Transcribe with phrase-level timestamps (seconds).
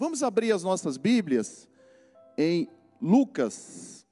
[0.00, 1.68] vamos abrir as nossas Bíblias
[2.38, 2.66] em
[3.02, 4.06] Lucas,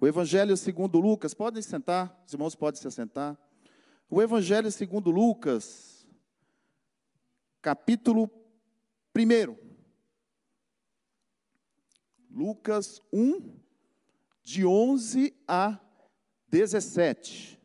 [0.00, 1.34] o Evangelho segundo Lucas.
[1.34, 3.36] Podem sentar, os irmãos podem se assentar.
[4.08, 6.06] O Evangelho segundo Lucas,
[7.60, 8.30] capítulo
[9.16, 9.56] 1.
[12.30, 13.58] Lucas 1,
[14.44, 15.80] de 11 a
[16.48, 17.60] 17.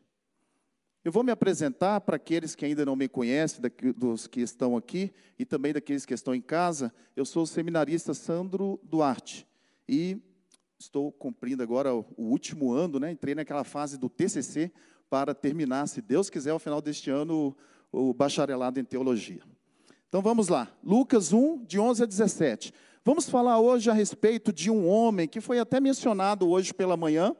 [1.04, 3.60] Eu vou me apresentar para aqueles que ainda não me conhecem,
[3.96, 6.94] dos que estão aqui e também daqueles que estão em casa.
[7.16, 9.44] Eu sou o seminarista Sandro Duarte
[9.88, 10.16] e
[10.78, 13.10] estou cumprindo agora o último ano, né?
[13.10, 14.70] Entrei naquela fase do TCC
[15.10, 17.56] para terminar, se Deus quiser, ao final deste ano,
[17.90, 19.42] o bacharelado em teologia.
[20.08, 22.72] Então vamos lá, Lucas 1, de 11 a 17.
[23.04, 27.34] Vamos falar hoje a respeito de um homem que foi até mencionado hoje pela manhã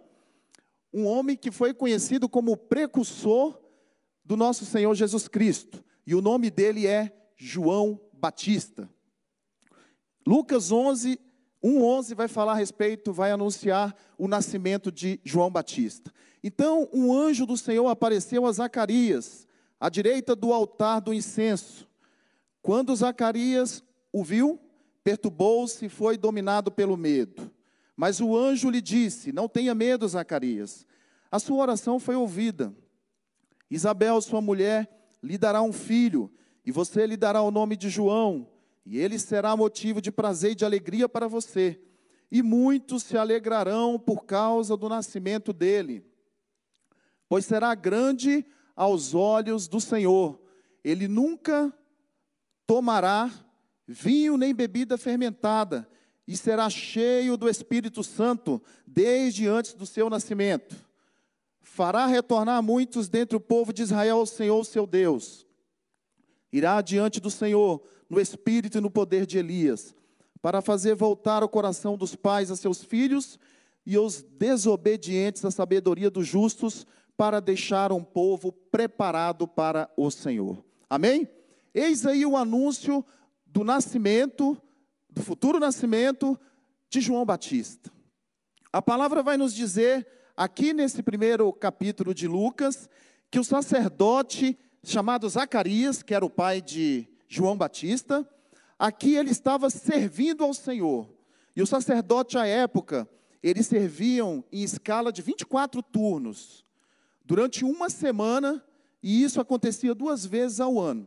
[0.93, 3.59] um homem que foi conhecido como precursor
[4.25, 8.89] do nosso Senhor Jesus Cristo, e o nome dele é João Batista.
[10.27, 11.19] Lucas 11,
[11.63, 16.13] 1:11 vai falar a respeito, vai anunciar o nascimento de João Batista.
[16.43, 19.47] Então, um anjo do Senhor apareceu a Zacarias,
[19.81, 21.89] à direita do altar do incenso.
[22.61, 24.61] Quando Zacarias o viu,
[25.03, 27.51] perturbou-se e foi dominado pelo medo.
[28.03, 30.85] Mas o anjo lhe disse: Não tenha medo, Zacarias.
[31.31, 32.75] A sua oração foi ouvida.
[33.71, 34.91] Isabel, sua mulher,
[35.23, 36.29] lhe dará um filho,
[36.67, 38.51] e você lhe dará o nome de João,
[38.85, 41.81] e ele será motivo de prazer e de alegria para você.
[42.29, 46.05] E muitos se alegrarão por causa do nascimento dele,
[47.29, 50.43] pois será grande aos olhos do Senhor.
[50.83, 51.73] Ele nunca
[52.67, 53.31] tomará
[53.87, 55.89] vinho nem bebida fermentada,
[56.27, 60.77] e será cheio do Espírito Santo desde antes do seu nascimento.
[61.61, 65.47] Fará retornar muitos dentre o povo de Israel ao Senhor, seu Deus.
[66.53, 69.95] Irá diante do Senhor no espírito e no poder de Elias,
[70.43, 73.39] para fazer voltar o coração dos pais a seus filhos
[73.87, 76.87] e os desobedientes à sabedoria dos justos,
[77.17, 80.63] para deixar um povo preparado para o Senhor.
[80.91, 81.29] Amém?
[81.75, 83.05] Eis aí o anúncio
[83.47, 84.61] do nascimento
[85.13, 86.39] do futuro nascimento
[86.89, 87.93] de João Batista.
[88.73, 90.07] A palavra vai nos dizer,
[90.37, 92.89] aqui nesse primeiro capítulo de Lucas,
[93.31, 98.29] que o sacerdote chamado Zacarias, que era o pai de João Batista,
[98.79, 101.09] aqui ele estava servindo ao Senhor.
[101.55, 103.09] E o sacerdote à época,
[103.43, 106.65] eles serviam em escala de 24 turnos,
[107.25, 108.65] durante uma semana,
[109.03, 111.07] e isso acontecia duas vezes ao ano.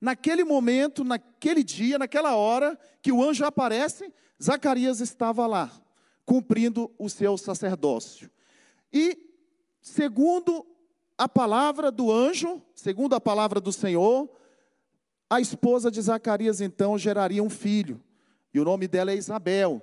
[0.00, 5.72] Naquele momento, naquele dia, naquela hora que o anjo aparece, Zacarias estava lá,
[6.24, 8.30] cumprindo o seu sacerdócio.
[8.92, 9.18] E,
[9.80, 10.64] segundo
[11.16, 14.30] a palavra do anjo, segundo a palavra do Senhor,
[15.28, 18.00] a esposa de Zacarias então geraria um filho,
[18.54, 19.82] e o nome dela é Isabel.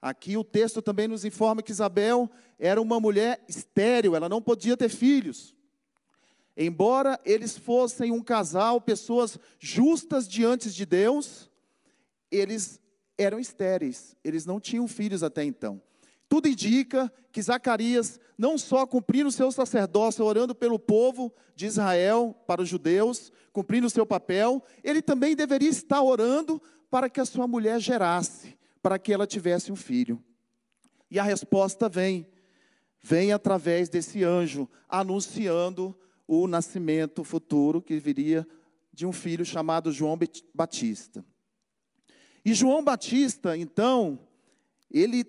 [0.00, 4.76] Aqui o texto também nos informa que Isabel era uma mulher estéril, ela não podia
[4.76, 5.54] ter filhos.
[6.56, 11.50] Embora eles fossem um casal, pessoas justas diante de Deus,
[12.30, 12.80] eles
[13.16, 15.80] eram estéreis, eles não tinham filhos até então.
[16.28, 22.34] Tudo indica que Zacarias, não só cumprindo o seu sacerdócio, orando pelo povo de Israel,
[22.46, 26.60] para os judeus, cumprindo o seu papel, ele também deveria estar orando
[26.90, 30.22] para que a sua mulher gerasse, para que ela tivesse um filho.
[31.10, 32.26] E a resposta vem,
[33.02, 35.94] vem através desse anjo, anunciando
[36.26, 38.46] o nascimento futuro que viria
[38.92, 40.18] de um filho chamado João
[40.54, 41.24] Batista.
[42.44, 44.18] E João Batista, então,
[44.90, 45.24] ele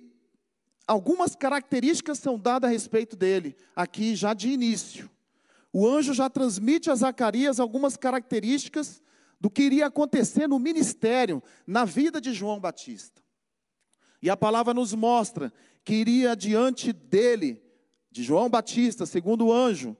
[0.85, 5.09] algumas características são dadas a respeito dele, aqui já de início.
[5.71, 9.01] O anjo já transmite a Zacarias algumas características
[9.39, 13.21] do que iria acontecer no ministério, na vida de João Batista.
[14.21, 15.51] E a palavra nos mostra
[15.83, 17.61] que iria diante dele,
[18.09, 19.97] de João Batista, segundo o anjo,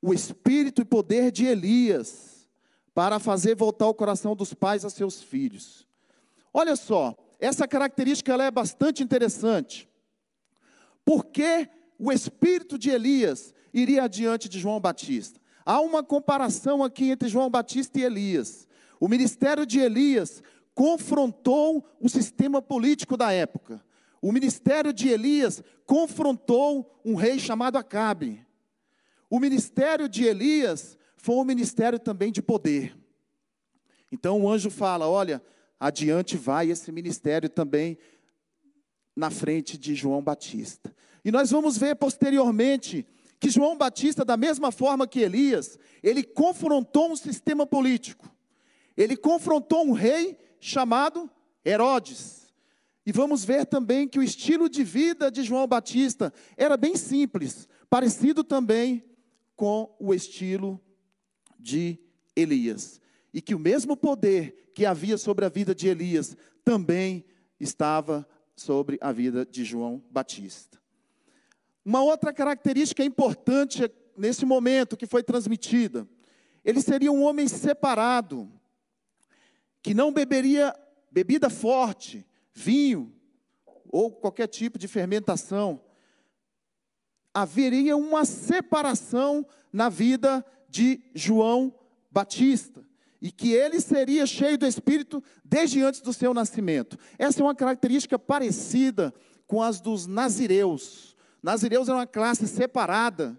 [0.00, 2.48] o espírito e poder de Elias
[2.94, 5.86] para fazer voltar o coração dos pais a seus filhos.
[6.52, 9.88] Olha só, essa característica ela é bastante interessante.
[11.04, 11.68] Porque
[11.98, 15.40] o espírito de Elias iria adiante de João Batista?
[15.64, 18.66] Há uma comparação aqui entre João Batista e Elias.
[18.98, 20.42] O ministério de Elias
[20.74, 23.82] confrontou o sistema político da época.
[24.20, 28.44] O ministério de Elias confrontou um rei chamado Acabe.
[29.30, 32.96] O ministério de Elias foi um ministério também de poder.
[34.10, 35.42] Então o anjo fala: olha,
[35.78, 37.98] adiante vai esse ministério também
[39.14, 40.94] na frente de João Batista.
[41.24, 43.06] E nós vamos ver posteriormente
[43.40, 48.32] que João Batista, da mesma forma que Elias, ele confrontou um sistema político.
[48.96, 51.30] Ele confrontou um rei chamado
[51.64, 52.52] Herodes.
[53.06, 57.68] E vamos ver também que o estilo de vida de João Batista era bem simples,
[57.88, 59.04] parecido também
[59.58, 60.80] com o estilo
[61.58, 61.98] de
[62.36, 63.00] Elias.
[63.34, 67.24] E que o mesmo poder que havia sobre a vida de Elias também
[67.58, 70.80] estava sobre a vida de João Batista.
[71.84, 76.08] Uma outra característica importante nesse momento que foi transmitida,
[76.64, 78.48] ele seria um homem separado,
[79.82, 80.72] que não beberia
[81.10, 82.24] bebida forte,
[82.54, 83.12] vinho
[83.90, 85.80] ou qualquer tipo de fermentação.
[87.32, 91.74] Haveria uma separação na vida de João
[92.10, 92.84] Batista
[93.20, 96.96] e que ele seria cheio do Espírito desde antes do seu nascimento.
[97.18, 99.12] Essa é uma característica parecida
[99.46, 101.16] com as dos nazireus.
[101.42, 103.38] Nazireus era uma classe separada,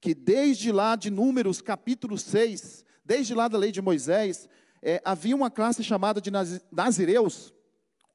[0.00, 4.48] que desde lá de Números capítulo 6, desde lá da lei de Moisés,
[4.82, 6.30] é, havia uma classe chamada de
[6.70, 7.52] nazireus,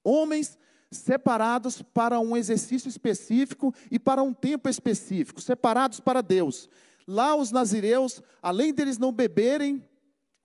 [0.03, 0.57] homens
[0.91, 6.69] separados para um exercício específico e para um tempo específico, separados para Deus.
[7.07, 9.83] Lá os nazireus, além deles não beberem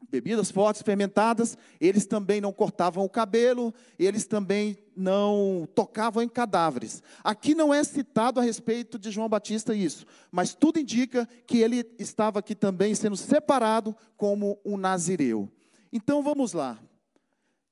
[0.08, 7.02] bebidas fortes, fermentadas, eles também não cortavam o cabelo, eles também não tocavam em cadáveres.
[7.24, 11.84] Aqui não é citado a respeito de João Batista isso, mas tudo indica que ele
[11.98, 15.50] estava aqui também sendo separado como um nazireu.
[15.92, 16.78] Então vamos lá.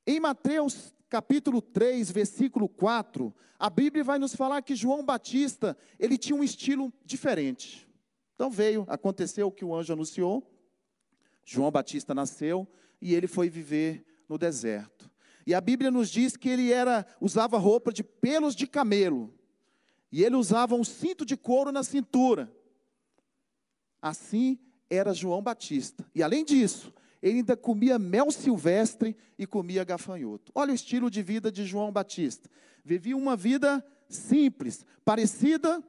[0.06, 6.18] Em Mateus capítulo 3, versículo 4, a Bíblia vai nos falar que João Batista, ele
[6.18, 7.88] tinha um estilo diferente.
[8.34, 10.44] Então veio, aconteceu o que o anjo anunciou,
[11.44, 12.66] João Batista nasceu
[13.00, 15.08] e ele foi viver no deserto.
[15.46, 19.32] E a Bíblia nos diz que ele era usava roupa de pelos de camelo.
[20.10, 22.52] E ele usava um cinto de couro na cintura.
[24.02, 24.58] Assim
[24.90, 26.04] era João Batista.
[26.12, 26.92] E além disso,
[27.24, 30.52] ele ainda comia mel silvestre e comia gafanhoto.
[30.54, 32.50] Olha o estilo de vida de João Batista.
[32.84, 35.82] Vivia uma vida simples, parecida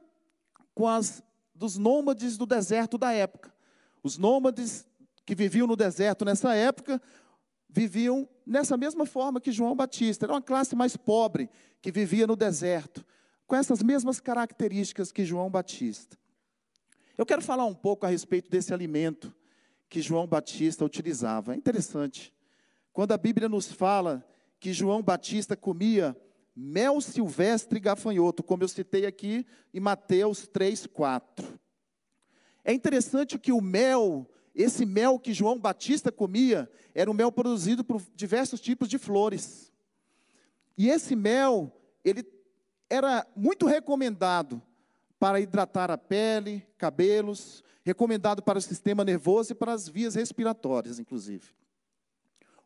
[0.74, 1.22] com as
[1.54, 3.54] dos nômades do deserto da época.
[4.02, 4.86] Os nômades
[5.26, 7.02] que viviam no deserto nessa época,
[7.68, 10.24] viviam nessa mesma forma que João Batista.
[10.24, 11.50] Era uma classe mais pobre
[11.82, 13.04] que vivia no deserto,
[13.46, 16.16] com essas mesmas características que João Batista.
[17.18, 19.34] Eu quero falar um pouco a respeito desse alimento
[19.88, 21.54] que João Batista utilizava.
[21.54, 22.32] É interessante.
[22.92, 24.26] Quando a Bíblia nos fala
[24.58, 26.16] que João Batista comia
[26.54, 31.60] mel silvestre e gafanhoto, como eu citei aqui em Mateus 3, 4.
[32.64, 37.84] É interessante que o mel esse mel que João Batista comia era um mel produzido
[37.84, 39.70] por diversos tipos de flores.
[40.78, 41.70] E esse mel,
[42.02, 42.26] ele
[42.88, 44.62] era muito recomendado
[45.18, 50.98] para hidratar a pele, cabelos, recomendado para o sistema nervoso e para as vias respiratórias,
[50.98, 51.46] inclusive.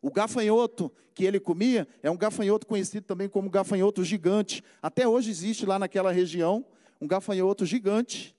[0.01, 4.63] O gafanhoto que ele comia é um gafanhoto conhecido também como gafanhoto gigante.
[4.81, 6.65] Até hoje existe lá naquela região
[6.99, 8.35] um gafanhoto gigante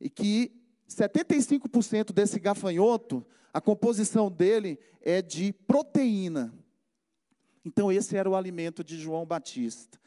[0.00, 0.52] e que
[0.88, 6.52] 75% desse gafanhoto, a composição dele é de proteína.
[7.64, 9.98] Então, esse era o alimento de João Batista.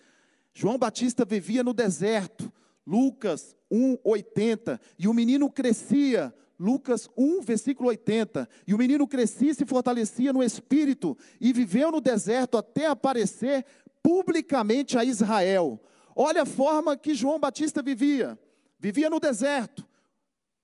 [0.54, 2.52] João Batista vivia no deserto,
[2.90, 8.50] Lucas 1:80, e o menino crescia, Lucas 1, versículo 80.
[8.66, 13.64] E o menino crescia e se fortalecia no espírito e viveu no deserto até aparecer
[14.02, 15.80] publicamente a Israel.
[16.16, 18.40] Olha a forma que João Batista vivia.
[18.80, 19.86] Vivia no deserto,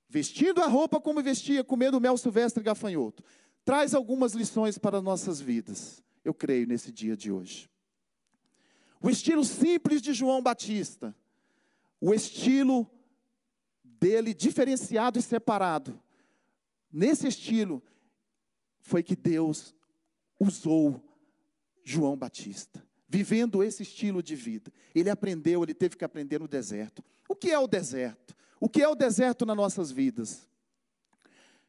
[0.10, 3.24] vestindo a roupa como vestia, comendo mel silvestre e gafanhoto,
[3.64, 7.70] traz algumas lições para nossas vidas, eu creio, nesse dia de hoje.
[9.00, 11.14] O estilo simples de João Batista,
[12.06, 12.88] o estilo
[13.84, 16.00] dele diferenciado e separado,
[16.92, 17.82] nesse estilo,
[18.80, 19.74] foi que Deus
[20.40, 21.04] usou
[21.84, 24.72] João Batista, vivendo esse estilo de vida.
[24.94, 27.04] Ele aprendeu, ele teve que aprender no deserto.
[27.28, 28.36] O que é o deserto?
[28.60, 30.48] O que é o deserto nas nossas vidas?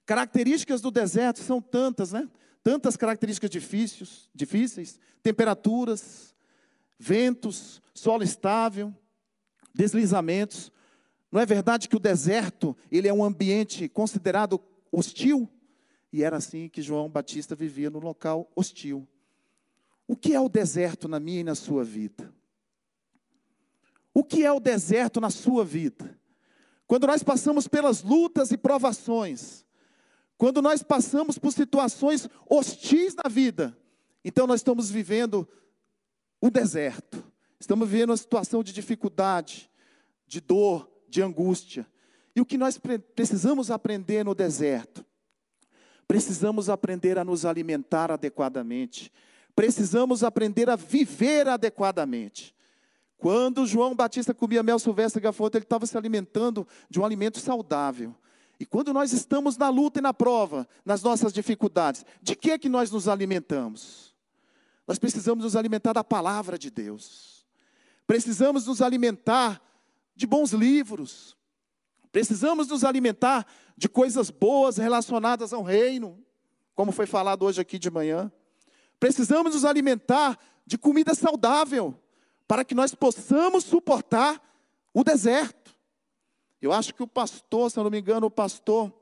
[0.05, 2.29] Características do deserto são tantas, né?
[2.63, 6.37] Tantas características difíceis, difíceis, temperaturas,
[6.99, 8.95] ventos, solo estável,
[9.77, 10.73] deslizamentos.
[11.31, 15.49] Não é verdade que o deserto, ele é um ambiente considerado hostil?
[16.13, 19.07] E era assim que João Batista vivia no local hostil.
[20.09, 22.33] O que é o deserto na minha e na sua vida?
[24.15, 26.19] O que é o deserto na sua vida?
[26.87, 29.67] Quando nós passamos pelas lutas e provações,
[30.39, 33.77] quando nós passamos por situações hostis na vida,
[34.25, 35.47] então nós estamos vivendo
[36.41, 37.25] o deserto,
[37.59, 39.71] estamos vivendo uma situação de dificuldade,
[40.27, 41.87] de dor, de angústia.
[42.35, 42.79] E o que nós
[43.15, 45.05] precisamos aprender no deserto?
[46.07, 49.13] Precisamos aprender a nos alimentar adequadamente,
[49.55, 52.55] precisamos aprender a viver adequadamente.
[53.19, 58.15] Quando João Batista comia mel silvestre gafanhoto, ele estava se alimentando de um alimento saudável.
[58.61, 62.59] E quando nós estamos na luta e na prova, nas nossas dificuldades, de que é
[62.59, 64.15] que nós nos alimentamos?
[64.87, 67.36] Nós precisamos nos alimentar da palavra de Deus.
[68.07, 69.61] Precisamos nos alimentar
[70.15, 71.37] de bons livros.
[72.13, 73.47] Precisamos nos alimentar
[73.77, 76.25] de coisas boas relacionadas ao reino,
[76.75, 78.33] como foi falado hoje aqui de manhã.
[78.99, 82.01] Precisamos nos alimentar de comida saudável,
[82.49, 84.41] para que nós possamos suportar
[84.95, 85.75] o deserto.
[86.63, 88.93] Eu acho que o pastor, se eu não me engano, o pastor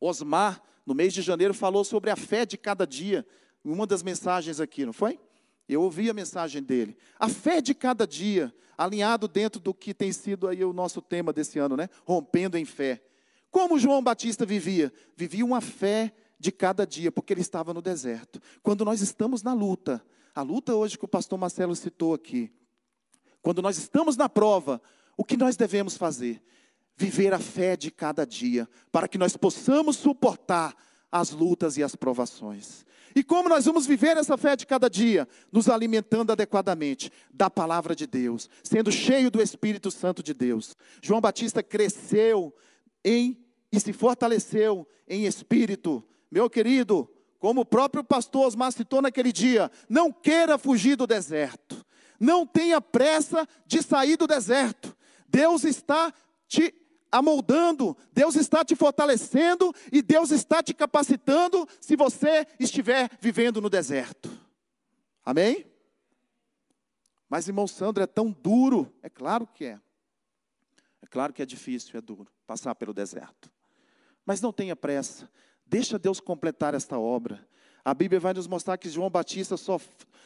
[0.00, 3.26] Osmar, no mês de janeiro, falou sobre a fé de cada dia,
[3.64, 5.20] em uma das mensagens aqui, não foi?
[5.68, 6.96] Eu ouvi a mensagem dele.
[7.18, 11.32] A fé de cada dia, alinhado dentro do que tem sido aí o nosso tema
[11.32, 11.88] desse ano, né?
[12.06, 13.02] Rompendo em fé.
[13.50, 14.92] Como João Batista vivia?
[15.16, 18.40] Vivia uma fé de cada dia, porque ele estava no deserto.
[18.62, 20.02] Quando nós estamos na luta,
[20.34, 22.52] a luta hoje que o pastor Marcelo citou aqui,
[23.42, 24.80] quando nós estamos na prova,
[25.16, 26.42] o que nós devemos fazer?
[26.96, 30.74] Viver a fé de cada dia, para que nós possamos suportar
[31.10, 32.86] as lutas e as provações.
[33.14, 35.26] E como nós vamos viver essa fé de cada dia?
[35.50, 40.76] Nos alimentando adequadamente da palavra de Deus, sendo cheio do Espírito Santo de Deus.
[41.02, 42.54] João Batista cresceu
[43.04, 43.36] em
[43.72, 46.04] e se fortaleceu em espírito.
[46.30, 51.84] Meu querido, como o próprio pastor Osmar citou naquele dia, não queira fugir do deserto.
[52.18, 54.96] Não tenha pressa de sair do deserto.
[55.28, 56.12] Deus está
[56.46, 56.74] te
[57.10, 63.70] amoldando, Deus está te fortalecendo e Deus está te capacitando se você estiver vivendo no
[63.70, 64.30] deserto.
[65.24, 65.66] Amém?
[67.28, 68.92] Mas irmão Sandro, é tão duro.
[69.02, 69.80] É claro que é.
[71.02, 73.50] É claro que é difícil, é duro passar pelo deserto.
[74.24, 75.30] Mas não tenha pressa.
[75.66, 77.46] Deixa Deus completar esta obra.
[77.84, 79.78] A Bíblia vai nos mostrar que João Batista só,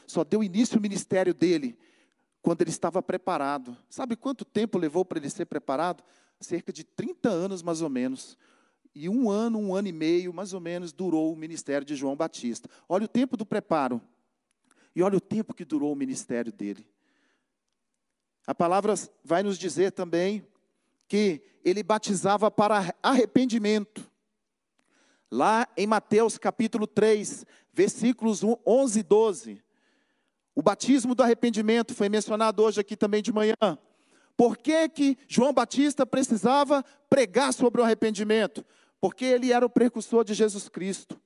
[0.07, 1.77] só deu início ao ministério dele
[2.41, 3.77] quando ele estava preparado.
[3.89, 6.03] Sabe quanto tempo levou para ele ser preparado?
[6.43, 8.37] Cerca de 30 anos, mais ou menos.
[8.95, 12.15] E um ano, um ano e meio, mais ou menos, durou o ministério de João
[12.15, 12.69] Batista.
[12.89, 14.01] Olha o tempo do preparo.
[14.95, 16.87] E olha o tempo que durou o ministério dele.
[18.47, 18.95] A palavra
[19.25, 20.47] vai nos dizer também
[21.09, 24.11] que ele batizava para arrependimento.
[25.31, 29.65] Lá em Mateus capítulo 3, versículos 11 e 12.
[30.55, 33.55] O batismo do arrependimento foi mencionado hoje aqui também de manhã.
[34.37, 38.65] Por que, que João Batista precisava pregar sobre o arrependimento?
[39.01, 41.21] Porque ele era o precursor de Jesus Cristo.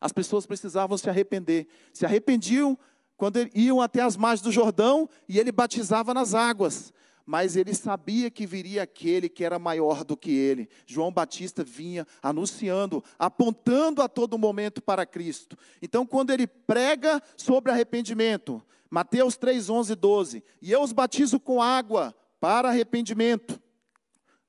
[0.00, 1.68] As pessoas precisavam se arrepender.
[1.92, 2.78] Se arrependiam
[3.16, 6.92] quando iam até as margens do Jordão e ele batizava nas águas
[7.24, 10.68] mas ele sabia que viria aquele que era maior do que ele.
[10.86, 15.56] João Batista vinha anunciando, apontando a todo momento para Cristo.
[15.80, 21.40] Então, quando ele prega sobre arrependimento, Mateus 3, 11 e 12, e eu os batizo
[21.40, 23.62] com água para arrependimento,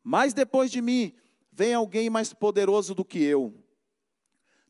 [0.03, 1.13] mas depois de mim
[1.51, 3.53] vem alguém mais poderoso do que eu,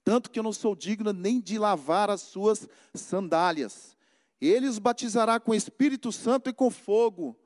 [0.04, 3.96] tanto que eu não sou digno nem de lavar as suas sandálias.
[4.42, 7.40] Ele os batizará com Espírito Santo e com fogo.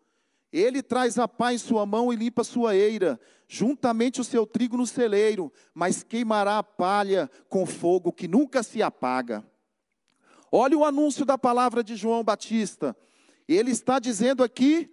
[0.52, 4.78] Ele traz a pá em sua mão e limpa sua eira, juntamente o seu trigo
[4.78, 9.46] no celeiro, mas queimará a palha com fogo que nunca se apaga.
[10.52, 12.98] Olha o anúncio da palavra de João Batista.
[13.48, 14.92] Ele está dizendo aqui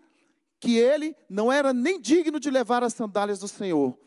[0.65, 3.99] que ele não era nem digno de levar as sandálias do Senhor.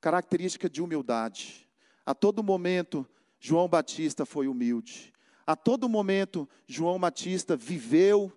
[0.00, 1.68] Característica de humildade.
[2.06, 3.06] A todo momento,
[3.38, 5.12] João Batista foi humilde.
[5.46, 8.32] A todo momento, João Batista viveu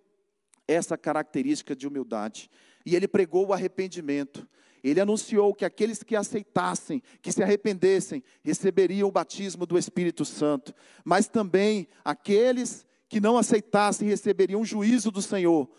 [0.68, 2.52] essa característica de humildade.
[2.86, 4.46] E ele pregou o arrependimento.
[4.84, 10.76] Ele anunciou que aqueles que aceitassem, que se arrependessem, receberiam o batismo do Espírito Santo.
[11.06, 15.70] Mas também aqueles que não aceitassem receberiam o juízo do Senhor,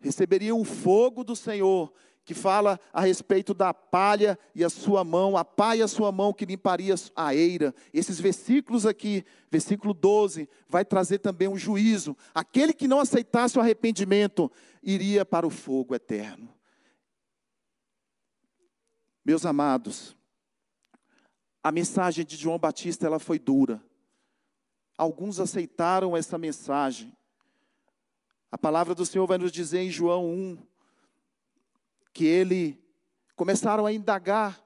[0.00, 1.92] receberiam o fogo do Senhor
[2.28, 6.12] que fala a respeito da palha e a sua mão, a pá e a sua
[6.12, 7.74] mão que limparia a eira.
[7.90, 12.14] Esses versículos aqui, versículo 12, vai trazer também um juízo.
[12.34, 14.52] Aquele que não aceitasse o arrependimento
[14.82, 16.52] iria para o fogo eterno.
[19.24, 20.14] Meus amados,
[21.62, 23.82] a mensagem de João Batista ela foi dura.
[24.98, 27.16] Alguns aceitaram essa mensagem.
[28.50, 30.58] A palavra do Senhor vai nos dizer em João 1,
[32.12, 32.82] que ele
[33.36, 34.62] começaram a indagar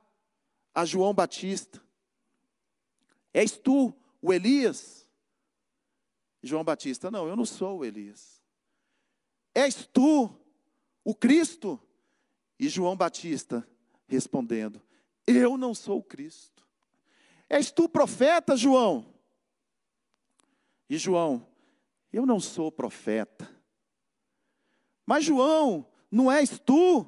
[0.74, 1.82] a João Batista:
[3.32, 5.08] És tu o Elias?
[6.42, 8.42] João Batista: Não, eu não sou o Elias.
[9.54, 10.34] És tu
[11.04, 11.80] o Cristo?
[12.58, 13.66] E João Batista
[14.06, 14.80] respondendo:
[15.26, 16.66] Eu não sou o Cristo.
[17.48, 19.12] És tu profeta, João?
[20.88, 21.46] E João
[22.12, 23.62] Eu não sou profeta.
[25.06, 27.06] Mas, João, não és tu?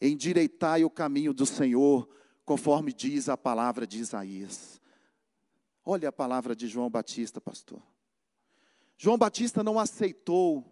[0.00, 2.08] Endireitai o caminho do Senhor,
[2.44, 4.80] conforme diz a palavra de Isaías.
[5.84, 7.82] Olha a palavra de João Batista, pastor.
[8.96, 10.64] João Batista não aceitou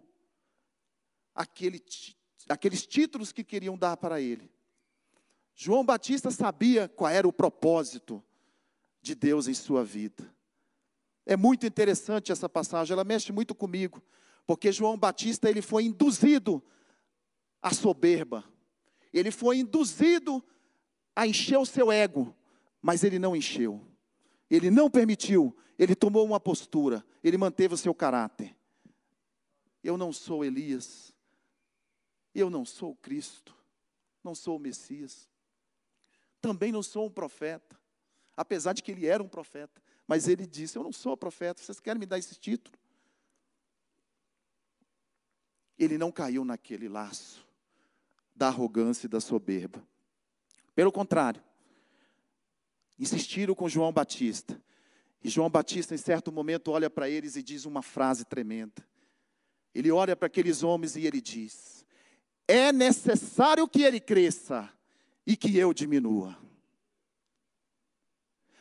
[1.33, 1.83] aquele,
[2.47, 4.51] aqueles títulos que queriam dar para ele.
[5.55, 8.23] João Batista sabia qual era o propósito
[9.01, 10.33] de Deus em sua vida.
[11.25, 14.01] É muito interessante essa passagem, ela mexe muito comigo,
[14.45, 16.63] porque João Batista ele foi induzido
[17.61, 18.43] à soberba.
[19.13, 20.43] Ele foi induzido
[21.15, 22.35] a encher o seu ego,
[22.81, 23.85] mas ele não encheu.
[24.49, 28.55] Ele não permitiu, ele tomou uma postura, ele manteve o seu caráter.
[29.83, 31.13] Eu não sou Elias,
[32.33, 33.55] eu não sou Cristo,
[34.23, 35.29] não sou o Messias,
[36.41, 37.79] também não sou um profeta,
[38.35, 41.79] apesar de que ele era um profeta, mas ele disse: Eu não sou profeta, vocês
[41.79, 42.77] querem me dar esse título?
[45.79, 47.47] Ele não caiu naquele laço
[48.35, 49.81] da arrogância e da soberba.
[50.75, 51.41] Pelo contrário,
[52.99, 54.61] insistiram com João Batista.
[55.23, 58.85] E João Batista, em certo momento, olha para eles e diz uma frase tremenda.
[59.73, 61.85] Ele olha para aqueles homens e ele diz:
[62.47, 64.69] É necessário que ele cresça
[65.25, 66.37] e que eu diminua.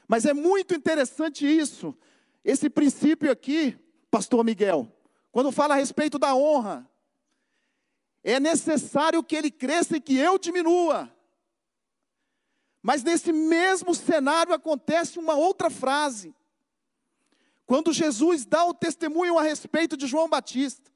[0.06, 1.96] Mas é muito interessante isso,
[2.44, 3.78] esse princípio aqui,
[4.10, 4.90] Pastor Miguel,
[5.30, 6.88] quando fala a respeito da honra.
[8.22, 11.12] É necessário que ele cresça e que eu diminua.
[12.82, 16.34] Mas nesse mesmo cenário acontece uma outra frase.
[17.66, 20.90] Quando Jesus dá o testemunho a respeito de João Batista,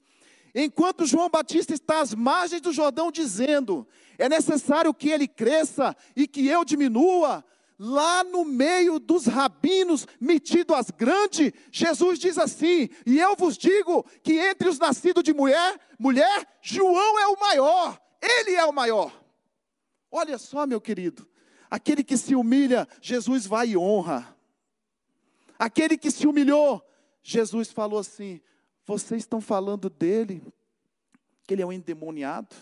[0.55, 3.87] enquanto João Batista está às margens do Jordão dizendo:
[4.19, 7.45] é necessário que ele cresça e que eu diminua,
[7.85, 14.05] lá no meio dos rabinos, metido às grandes, Jesus diz assim: E eu vos digo
[14.23, 19.13] que entre os nascidos de mulher, mulher, João é o maior, ele é o maior.
[20.13, 21.29] Olha só, meu querido,
[21.69, 24.37] aquele que se humilha, Jesus vai e honra.
[25.59, 26.81] Aquele que se humilhou,
[27.21, 28.41] Jesus falou assim:
[28.87, 30.41] Vocês estão falando dele,
[31.49, 32.55] que ele é um endemoniado?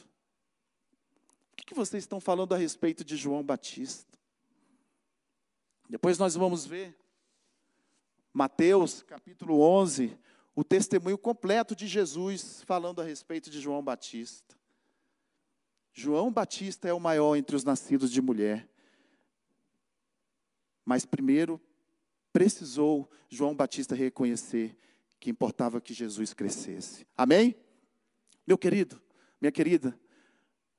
[1.52, 4.09] O que vocês estão falando a respeito de João Batista?
[5.90, 6.96] Depois nós vamos ver
[8.32, 10.16] Mateus capítulo 11,
[10.54, 14.56] o testemunho completo de Jesus falando a respeito de João Batista.
[15.92, 18.68] João Batista é o maior entre os nascidos de mulher.
[20.84, 21.60] Mas primeiro
[22.32, 24.78] precisou João Batista reconhecer
[25.18, 27.04] que importava que Jesus crescesse.
[27.16, 27.56] Amém?
[28.46, 29.02] Meu querido,
[29.40, 29.98] minha querida,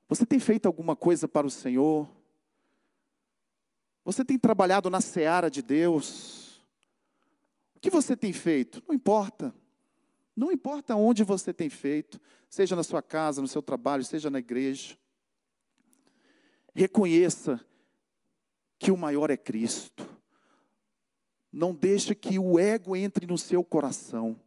[0.07, 2.09] você tem feito alguma coisa para o Senhor?
[4.03, 6.61] Você tem trabalhado na seara de Deus?
[7.75, 8.83] O que você tem feito?
[8.87, 9.53] Não importa.
[10.35, 14.39] Não importa onde você tem feito, seja na sua casa, no seu trabalho, seja na
[14.39, 14.97] igreja.
[16.73, 17.59] Reconheça
[18.79, 20.07] que o maior é Cristo.
[21.51, 24.39] Não deixe que o ego entre no seu coração.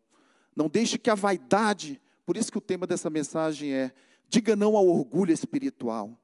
[0.56, 3.92] Não deixe que a vaidade, por isso que o tema dessa mensagem é:
[4.28, 6.18] diga não ao orgulho espiritual.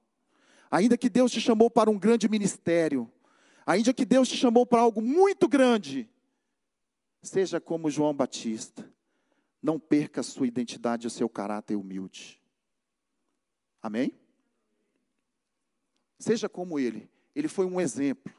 [0.70, 3.10] Ainda que Deus te chamou para um grande ministério,
[3.66, 6.08] Ainda que Deus te chamou para algo muito grande,
[7.22, 8.88] seja como João Batista.
[9.62, 12.40] Não perca a sua identidade o seu caráter humilde.
[13.82, 14.18] Amém?
[16.18, 17.10] Seja como ele.
[17.34, 18.32] Ele foi um exemplo.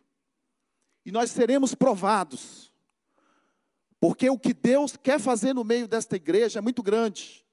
[1.06, 2.72] E nós seremos provados.
[4.00, 7.46] Porque o que Deus quer fazer no meio desta igreja é muito grande.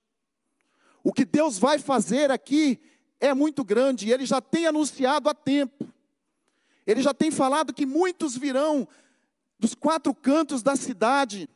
[1.04, 2.81] O que Deus vai fazer aqui
[3.20, 4.07] é muito grande.
[4.09, 5.87] E Ele já tem anunciado há tempo.
[6.88, 8.88] Ele já tem falado que muitos virão
[9.59, 11.46] dos quatro cantos da cidade.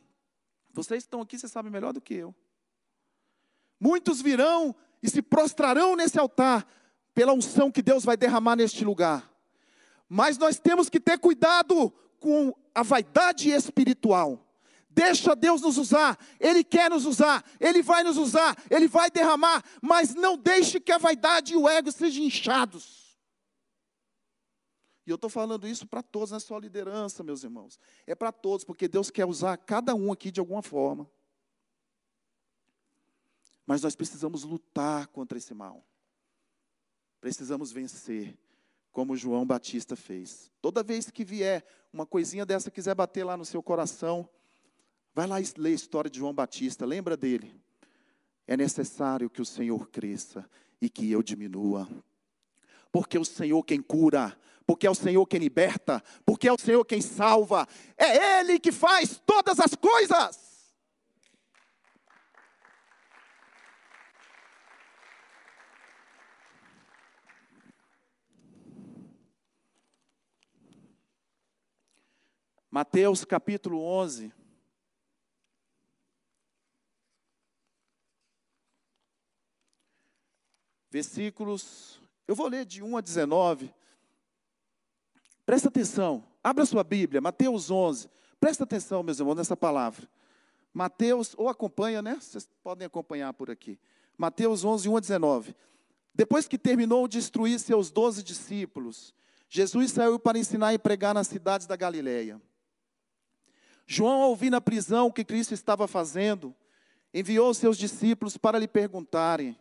[0.71, 2.35] Vocês estão aqui, vocês sabem melhor do que eu.
[3.79, 6.67] Muitos virão e se prostrarão nesse altar
[7.15, 9.27] pela unção que Deus vai derramar neste lugar.
[10.07, 14.39] Mas nós temos que ter cuidado com a vaidade espiritual.
[14.87, 19.63] Deixa Deus nos usar, Ele quer nos usar, Ele vai nos usar, Ele vai derramar,
[19.81, 23.02] mas não deixe que a vaidade e o ego sejam inchados.
[25.05, 27.79] E eu estou falando isso para todos, não é só liderança, meus irmãos.
[28.07, 31.09] É para todos, porque Deus quer usar cada um aqui de alguma forma.
[33.65, 35.85] Mas nós precisamos lutar contra esse mal.
[37.19, 38.37] Precisamos vencer,
[38.91, 40.51] como João Batista fez.
[40.61, 44.27] Toda vez que vier uma coisinha dessa quiser bater lá no seu coração,
[45.13, 47.59] vai lá lê a história de João Batista, lembra dele.
[48.45, 50.49] É necessário que o Senhor cresça
[50.81, 51.87] e que eu diminua.
[52.91, 56.83] Porque o Senhor quem cura, porque é o Senhor quem liberta, porque é o Senhor
[56.85, 60.43] quem salva, é Ele que faz todas as coisas.
[72.73, 74.33] Mateus capítulo 11.
[80.89, 83.71] Versículos, eu vou ler de 1 a 19,
[85.45, 88.09] Presta atenção, abra sua Bíblia, Mateus 11.
[88.39, 90.07] Presta atenção, meus irmãos, nessa palavra.
[90.73, 92.17] Mateus, ou acompanha, né?
[92.19, 93.77] Vocês podem acompanhar por aqui.
[94.17, 95.55] Mateus 11, 1 a 19.
[96.15, 99.13] Depois que terminou de instruir seus doze discípulos,
[99.49, 102.41] Jesus saiu para ensinar e pregar nas cidades da Galileia.
[103.85, 106.55] João, ouvindo na prisão o que Cristo estava fazendo,
[107.13, 109.57] enviou seus discípulos para lhe perguntarem: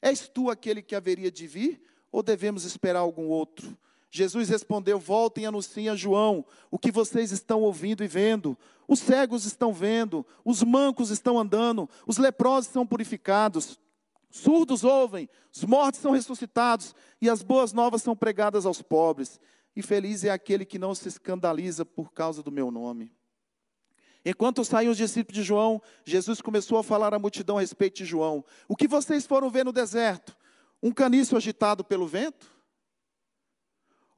[0.00, 3.76] És tu aquele que haveria de vir, ou devemos esperar algum outro?
[4.10, 8.56] Jesus respondeu: Voltem e anunciem a João o que vocês estão ouvindo e vendo.
[8.86, 13.78] Os cegos estão vendo, os mancos estão andando, os leprosos são purificados,
[14.30, 19.38] surdos ouvem, os mortos são ressuscitados e as boas novas são pregadas aos pobres.
[19.76, 23.12] E feliz é aquele que não se escandaliza por causa do meu nome.
[24.24, 28.04] Enquanto saíam os discípulos de João, Jesus começou a falar à multidão a respeito de
[28.04, 28.44] João.
[28.66, 30.36] O que vocês foram ver no deserto?
[30.82, 32.57] Um caniço agitado pelo vento?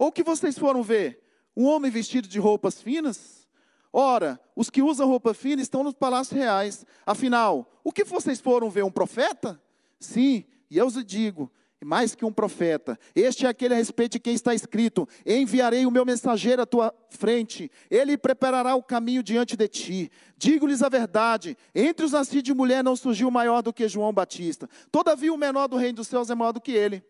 [0.00, 1.20] Ou que vocês foram ver?
[1.54, 3.46] Um homem vestido de roupas finas?
[3.92, 6.86] Ora, os que usam roupa fina estão nos palácios reais.
[7.04, 8.82] Afinal, o que vocês foram ver?
[8.82, 9.60] Um profeta?
[9.98, 11.52] Sim, e eu os digo,
[11.84, 12.98] mais que um profeta.
[13.14, 16.94] Este é aquele a respeito de quem está escrito: Enviarei o meu mensageiro à tua
[17.10, 20.10] frente, ele preparará o caminho diante de ti.
[20.34, 24.66] Digo-lhes a verdade: entre os nascidos de mulher não surgiu maior do que João Batista.
[24.90, 27.04] Todavia, o menor do reino dos céus é maior do que ele.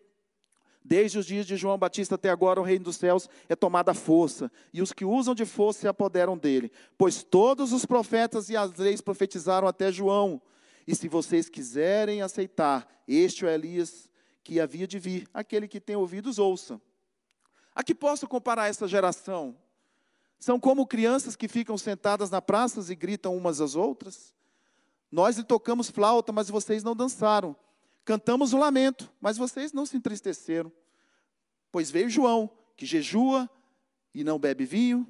[0.83, 3.95] Desde os dias de João Batista até agora, o reino dos céus é tomado à
[3.95, 6.73] força, e os que usam de força se apoderam dele.
[6.97, 10.40] Pois todos os profetas e as leis profetizaram até João.
[10.87, 14.11] E se vocês quiserem aceitar, este é Elias
[14.43, 16.81] que havia de vir, aquele que tem ouvidos, ouça.
[17.75, 19.57] A que posso comparar essa geração?
[20.38, 24.35] São como crianças que ficam sentadas na praça e gritam umas às outras?
[25.12, 27.55] Nós lhe tocamos flauta, mas vocês não dançaram.
[28.05, 30.73] Cantamos o lamento, mas vocês não se entristeceram.
[31.71, 33.49] Pois veio João, que jejua
[34.15, 35.07] e não bebe vinho,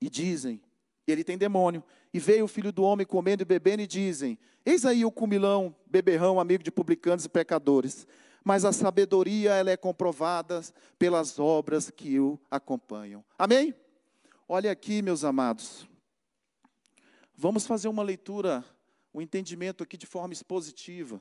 [0.00, 0.60] e dizem:
[1.06, 1.84] ele tem demônio.
[2.12, 5.74] E veio o filho do homem comendo e bebendo, e dizem: Eis aí o cumilão,
[5.86, 8.06] beberrão, amigo de publicanos e pecadores.
[8.44, 10.62] Mas a sabedoria, ela é comprovada
[10.98, 13.24] pelas obras que o acompanham.
[13.38, 13.74] Amém?
[14.48, 15.86] Olha aqui, meus amados.
[17.34, 18.64] Vamos fazer uma leitura,
[19.12, 21.20] um entendimento aqui de forma expositiva.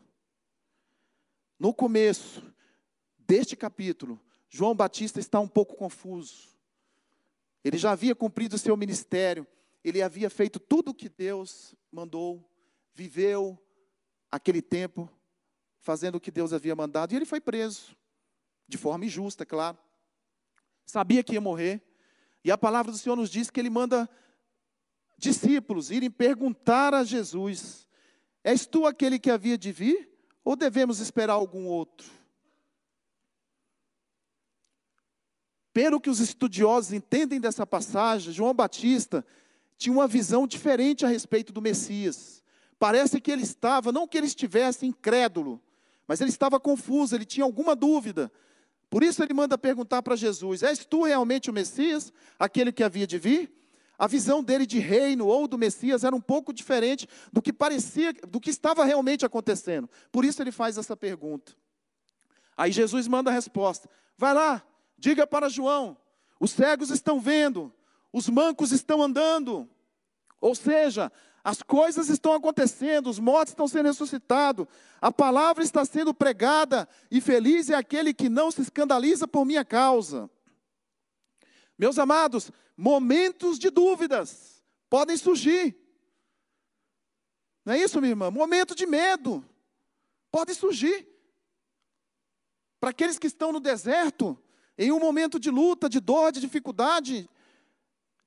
[1.60, 2.44] No começo
[3.18, 6.56] deste capítulo, João Batista está um pouco confuso.
[7.64, 9.48] Ele já havia cumprido o seu ministério,
[9.84, 12.48] ele havia feito tudo o que Deus mandou,
[12.94, 13.58] viveu
[14.32, 15.10] aquele tempo
[15.80, 17.96] fazendo o que Deus havia mandado, e ele foi preso,
[18.68, 19.78] de forma injusta, é claro.
[20.86, 21.82] Sabia que ia morrer,
[22.44, 24.10] e a palavra do Senhor nos diz que ele manda
[25.18, 27.88] discípulos irem perguntar a Jesus:
[28.44, 30.15] És tu aquele que havia de vir?
[30.46, 32.08] Ou devemos esperar algum outro?
[35.74, 39.26] Pelo que os estudiosos entendem dessa passagem, João Batista
[39.76, 42.44] tinha uma visão diferente a respeito do Messias.
[42.78, 45.60] Parece que ele estava, não que ele estivesse incrédulo,
[46.08, 48.32] mas ele estava confuso, ele tinha alguma dúvida.
[48.90, 53.08] Por isso ele manda perguntar para Jesus: És tu realmente o Messias, aquele que havia
[53.08, 53.52] de vir?
[53.98, 58.14] A visão dele de reino ou do Messias era um pouco diferente do que parecia,
[58.28, 59.90] do que estava realmente acontecendo.
[60.12, 61.54] Por isso ele faz essa pergunta.
[62.58, 64.64] Aí Jesus manda a resposta: Vai lá,
[64.98, 65.98] diga para João:
[66.40, 67.72] os cegos estão vendo,
[68.12, 69.70] os mancos estão andando.
[70.42, 71.12] Ou seja,
[71.44, 74.66] as coisas estão acontecendo, os mortos estão sendo ressuscitados,
[75.02, 79.64] a palavra está sendo pregada, e feliz é aquele que não se escandaliza por minha
[79.64, 80.30] causa.
[81.78, 85.76] Meus amados, momentos de dúvidas podem surgir.
[87.66, 88.32] Não é isso, minha irmã?
[88.32, 89.44] Momento de medo
[90.32, 91.08] pode surgir.
[92.80, 94.38] Para aqueles que estão no deserto,
[94.78, 97.30] em um momento de luta, de dor, de dificuldade,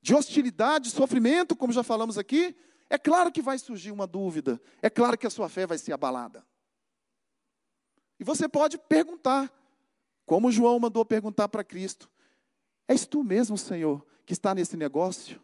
[0.01, 2.57] de hostilidade, de sofrimento, como já falamos aqui,
[2.91, 5.93] é claro que vai surgir uma dúvida, é claro que a sua fé vai ser
[5.93, 6.45] abalada.
[8.19, 9.53] E você pode perguntar,
[10.27, 12.11] como João mandou perguntar para Cristo:
[12.89, 15.41] És tu mesmo, Senhor, que está nesse negócio?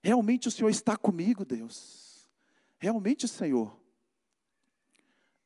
[0.00, 2.30] Realmente o Senhor está comigo, Deus.
[2.78, 3.76] Realmente, Senhor.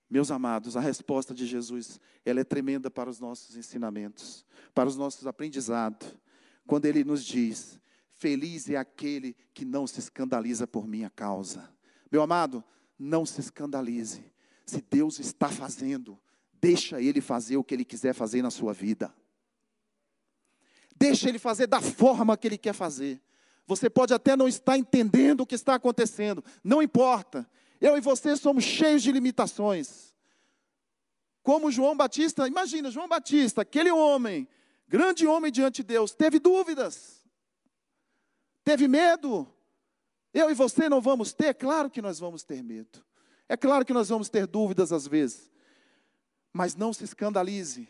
[0.09, 4.45] Meus amados, a resposta de Jesus, ela é tremenda para os nossos ensinamentos,
[4.75, 6.15] para os nossos aprendizados.
[6.67, 7.81] Quando ele nos diz:
[8.13, 11.75] Feliz é aquele que não se escandaliza por minha causa.
[12.11, 12.63] Meu amado,
[12.99, 14.23] não se escandalize.
[14.67, 16.21] Se Deus está fazendo,
[16.61, 19.13] deixa ele fazer o que ele quiser fazer na sua vida.
[21.03, 23.21] Deixa Ele fazer da forma que Ele quer fazer.
[23.67, 27.45] Você pode até não estar entendendo o que está acontecendo, não importa.
[27.81, 30.15] Eu e você somos cheios de limitações.
[31.43, 34.47] Como João Batista, imagina, João Batista, aquele homem,
[34.87, 37.25] grande homem diante de Deus, teve dúvidas,
[38.63, 39.53] teve medo.
[40.33, 41.53] Eu e você não vamos ter?
[41.55, 43.05] Claro que nós vamos ter medo.
[43.49, 45.51] É claro que nós vamos ter dúvidas às vezes.
[46.53, 47.89] Mas não se escandalize.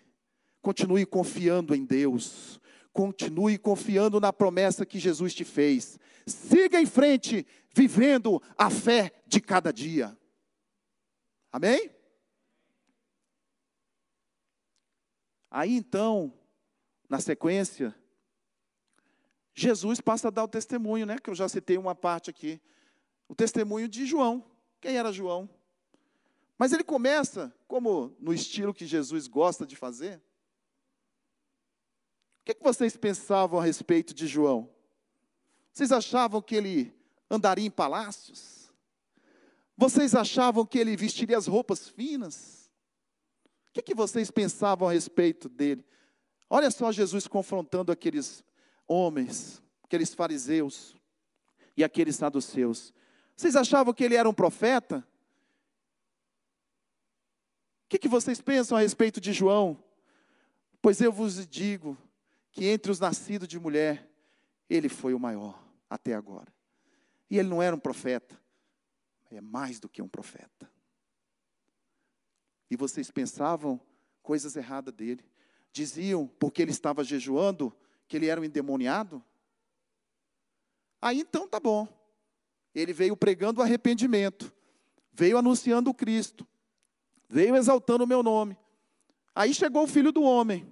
[0.62, 2.58] Continue confiando em Deus.
[2.92, 5.98] Continue confiando na promessa que Jesus te fez.
[6.26, 10.16] Siga em frente, vivendo a fé de cada dia.
[11.50, 11.90] Amém?
[15.50, 16.32] Aí então,
[17.08, 17.94] na sequência,
[19.54, 21.18] Jesus passa a dar o testemunho, né?
[21.18, 22.60] Que eu já citei uma parte aqui.
[23.28, 24.44] O testemunho de João.
[24.80, 25.48] Quem era João?
[26.56, 30.22] Mas ele começa, como no estilo que Jesus gosta de fazer.
[32.42, 34.68] O que, que vocês pensavam a respeito de João?
[35.72, 36.92] Vocês achavam que ele
[37.30, 38.68] andaria em palácios?
[39.76, 42.68] Vocês achavam que ele vestiria as roupas finas?
[43.68, 45.86] O que, que vocês pensavam a respeito dele?
[46.50, 48.44] Olha só Jesus confrontando aqueles
[48.88, 50.96] homens, aqueles fariseus
[51.76, 52.92] e aqueles saduceus.
[53.36, 55.06] Vocês achavam que ele era um profeta?
[57.84, 59.80] O que, que vocês pensam a respeito de João?
[60.82, 61.96] Pois eu vos digo
[62.52, 64.08] que entre os nascidos de mulher,
[64.68, 66.52] ele foi o maior até agora.
[67.28, 68.38] E ele não era um profeta,
[69.30, 70.70] é mais do que um profeta.
[72.70, 73.80] E vocês pensavam
[74.22, 75.24] coisas erradas dele.
[75.72, 77.74] Diziam, porque ele estava jejuando,
[78.06, 79.22] que ele era um endemoniado?
[81.00, 81.88] Aí então tá bom.
[82.74, 84.52] Ele veio pregando arrependimento,
[85.12, 86.46] veio anunciando o Cristo,
[87.28, 88.56] veio exaltando o meu nome.
[89.34, 90.70] Aí chegou o filho do homem.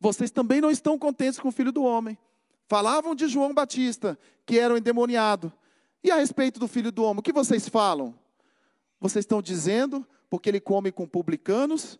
[0.00, 2.18] Vocês também não estão contentes com o filho do homem.
[2.66, 5.52] Falavam de João Batista, que era um endemoniado.
[6.02, 8.18] E a respeito do filho do homem, o que vocês falam?
[9.00, 11.98] Vocês estão dizendo, porque ele come com publicanos,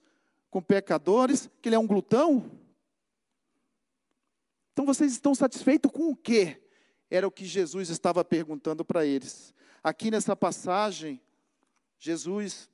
[0.51, 2.51] com pecadores, que ele é um glutão?
[4.73, 6.61] Então vocês estão satisfeitos com o quê?
[7.11, 9.55] Era o que Jesus estava perguntando para eles.
[9.83, 11.21] Aqui nessa passagem,
[11.99, 12.69] Jesus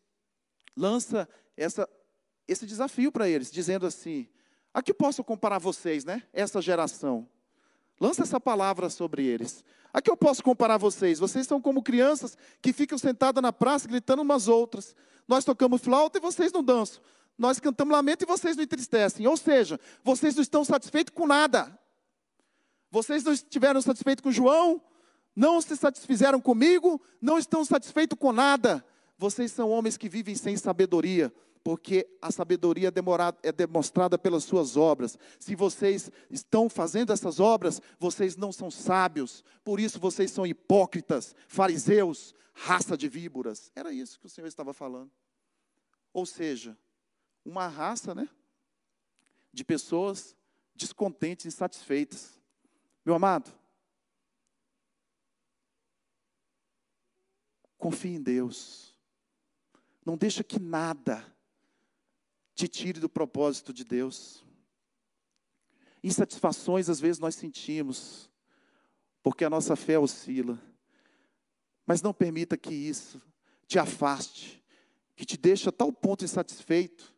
[0.76, 1.88] lança essa,
[2.48, 4.28] esse desafio para eles, dizendo assim:
[4.72, 6.22] a que posso comparar vocês, né?
[6.32, 7.28] Essa geração.
[8.00, 9.64] Lança essa palavra sobre eles.
[9.92, 11.18] A que eu posso comparar vocês?
[11.18, 14.94] Vocês são como crianças que ficam sentadas na praça gritando umas outras.
[15.26, 17.02] Nós tocamos flauta e vocês não dançam.
[17.36, 19.26] Nós cantamos lamento e vocês não entristecem.
[19.26, 21.76] Ou seja, vocês não estão satisfeitos com nada.
[22.90, 24.82] Vocês não estiveram satisfeitos com João,
[25.34, 28.84] não se satisfizeram comigo, não estão satisfeitos com nada.
[29.16, 34.76] Vocês são homens que vivem sem sabedoria, porque a sabedoria é, é demonstrada pelas suas
[34.76, 35.18] obras.
[35.38, 41.34] Se vocês estão fazendo essas obras, vocês não são sábios, por isso vocês são hipócritas,
[41.46, 43.70] fariseus, raça de víboras.
[43.74, 45.10] Era isso que o Senhor estava falando.
[46.12, 46.76] Ou seja,
[47.44, 48.28] uma raça, né,
[49.52, 50.34] de pessoas
[50.74, 52.40] descontentes, insatisfeitas.
[53.04, 53.50] Meu amado,
[57.76, 58.96] confie em Deus.
[60.04, 61.24] Não deixa que nada
[62.60, 64.44] te tire do propósito de Deus.
[66.02, 68.30] Insatisfações às vezes nós sentimos,
[69.22, 70.60] porque a nossa fé oscila.
[71.86, 73.20] Mas não permita que isso
[73.66, 74.62] te afaste,
[75.16, 77.14] que te deixe a tal ponto insatisfeito,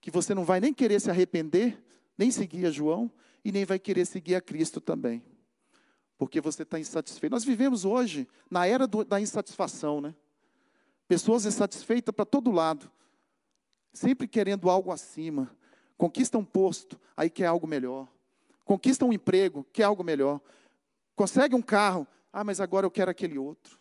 [0.00, 1.82] que você não vai nem querer se arrepender,
[2.18, 3.10] nem seguir a João,
[3.44, 5.24] e nem vai querer seguir a Cristo também.
[6.18, 7.34] Porque você está insatisfeito.
[7.34, 10.14] Nós vivemos hoje na era do, da insatisfação, né?
[11.08, 12.90] Pessoas insatisfeitas para todo lado,
[13.92, 15.54] sempre querendo algo acima.
[15.96, 18.08] Conquista um posto, aí quer algo melhor.
[18.64, 20.40] Conquista um emprego, quer algo melhor.
[21.14, 23.78] Consegue um carro, ah, mas agora eu quero aquele outro.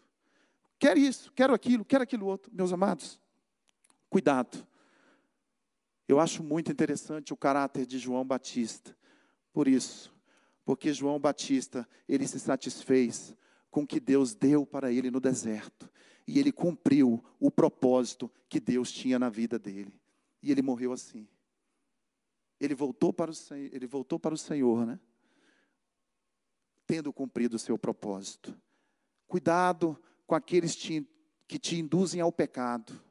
[0.77, 2.51] Quero isso, quero aquilo, quero aquilo outro.
[2.53, 3.19] Meus amados,
[4.09, 4.67] cuidado.
[6.07, 8.95] Eu acho muito interessante o caráter de João Batista.
[9.53, 10.13] Por isso,
[10.65, 13.35] porque João Batista, ele se satisfez
[13.69, 15.89] com o que Deus deu para ele no deserto.
[16.27, 20.00] E ele cumpriu o propósito que Deus tinha na vida dele.
[20.41, 21.27] E ele morreu assim.
[22.59, 24.99] Ele voltou para o, ele voltou para o Senhor, né?
[26.85, 28.55] Tendo cumprido o seu propósito.
[29.27, 33.01] Cuidado com aqueles que te induzem ao pecado.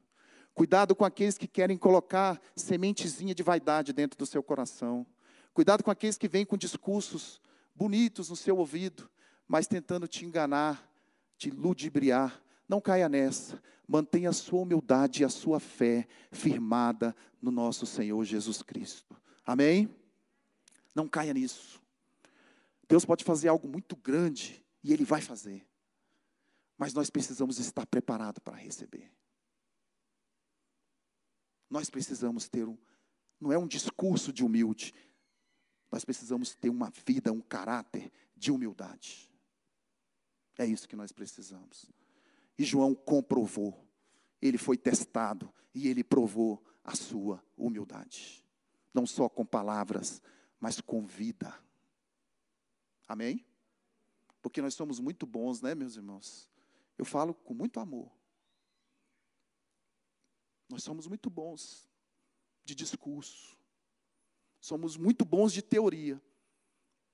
[0.55, 5.07] Cuidado com aqueles que querem colocar sementezinha de vaidade dentro do seu coração.
[5.55, 7.41] Cuidado com aqueles que vêm com discursos
[7.75, 9.11] bonitos no seu ouvido,
[9.49, 10.87] mas tentando te enganar,
[11.37, 12.41] te ludibriar.
[12.71, 13.61] Não caia nessa.
[13.85, 19.21] Mantenha a sua humildade e a sua fé firmada no nosso Senhor Jesus Cristo.
[19.45, 19.93] Amém?
[20.95, 21.83] Não caia nisso.
[22.89, 25.67] Deus pode fazer algo muito grande e Ele vai fazer.
[26.79, 29.13] Mas nós precisamos estar preparados para receber.
[31.69, 32.79] Nós precisamos ter um,
[33.41, 34.95] não é um discurso de humilde,
[35.91, 39.29] nós precisamos ter uma vida, um caráter de humildade.
[40.57, 41.91] É isso que nós precisamos.
[42.61, 43.89] E João comprovou,
[44.39, 48.45] ele foi testado e ele provou a sua humildade.
[48.93, 50.21] Não só com palavras,
[50.61, 51.59] mas com vida.
[53.09, 53.47] Amém?
[54.43, 56.51] Porque nós somos muito bons, né, meus irmãos?
[56.99, 58.13] Eu falo com muito amor.
[60.69, 61.89] Nós somos muito bons
[62.63, 63.57] de discurso.
[64.61, 66.21] Somos muito bons de teoria.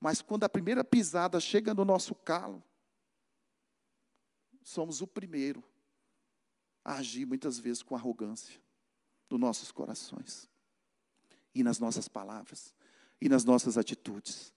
[0.01, 2.65] Mas quando a primeira pisada chega no nosso calo,
[4.66, 5.62] somos o primeiro
[6.85, 8.61] a agir muitas vezes com arrogância
[9.31, 10.50] nos nossos corações
[11.55, 12.74] e nas nossas palavras
[13.20, 14.52] e nas nossas atitudes.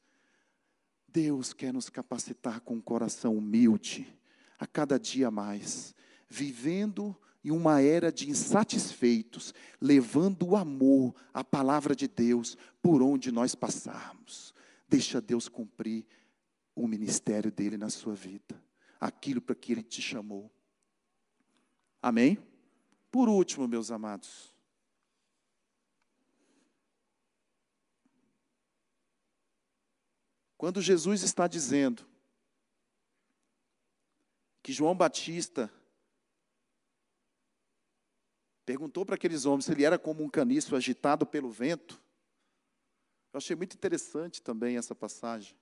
[1.07, 4.11] Deus quer nos capacitar com um coração humilde
[4.57, 5.93] a cada dia mais,
[6.27, 13.31] vivendo em uma era de insatisfeitos, levando o amor, a palavra de Deus, por onde
[13.31, 14.55] nós passarmos.
[14.87, 16.03] Deixa Deus cumprir
[16.75, 18.59] o ministério dele na sua vida,
[18.99, 20.51] aquilo para que ele te chamou.
[22.01, 22.37] Amém?
[23.11, 24.53] Por último, meus amados,
[30.57, 32.05] quando Jesus está dizendo
[34.61, 35.71] que João Batista
[38.65, 41.99] perguntou para aqueles homens se ele era como um caniço agitado pelo vento.
[43.33, 45.55] Eu achei muito interessante também essa passagem,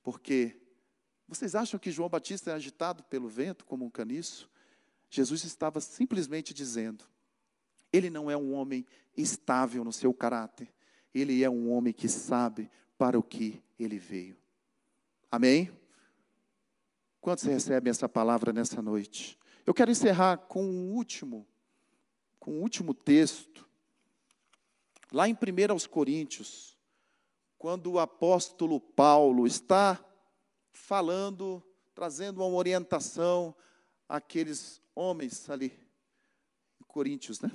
[0.00, 0.59] porque
[1.30, 4.50] vocês acham que João Batista é agitado pelo vento como um caniço?
[5.08, 7.04] Jesus estava simplesmente dizendo:
[7.92, 8.84] ele não é um homem
[9.16, 10.68] estável no seu caráter,
[11.14, 14.36] ele é um homem que sabe para o que ele veio.
[15.30, 15.70] Amém?
[17.20, 19.38] Quantos recebem essa palavra nessa noite?
[19.64, 21.46] Eu quero encerrar com um último
[22.40, 23.68] com o último texto,
[25.12, 26.76] lá em 1 aos Coríntios,
[27.58, 30.02] quando o apóstolo Paulo está
[30.72, 31.62] falando,
[31.94, 33.54] trazendo uma orientação
[34.08, 35.72] àqueles homens ali
[36.80, 37.50] em Coríntios, né?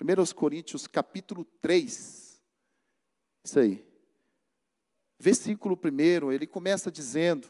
[0.00, 2.40] 1 aos Coríntios, capítulo 3.
[3.44, 3.84] Isso aí.
[5.18, 7.48] Versículo 1, ele começa dizendo: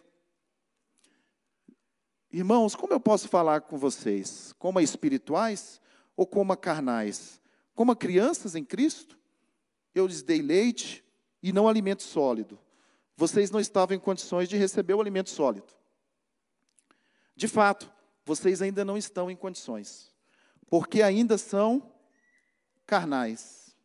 [2.31, 4.55] Irmãos, como eu posso falar com vocês?
[4.59, 5.81] Como espirituais
[6.17, 7.41] ou coma carnais?
[7.75, 9.19] Coma crianças em Cristo?
[9.95, 11.05] Eu lhes dei leite
[11.43, 12.59] e não alimento sólido.
[13.19, 15.75] Vocês não estavam em condições de receber o alimento sólido.
[17.35, 17.93] De fato,
[18.25, 20.15] vocês ainda não estão em condições,
[20.71, 21.93] porque ainda são
[22.87, 23.77] carnais.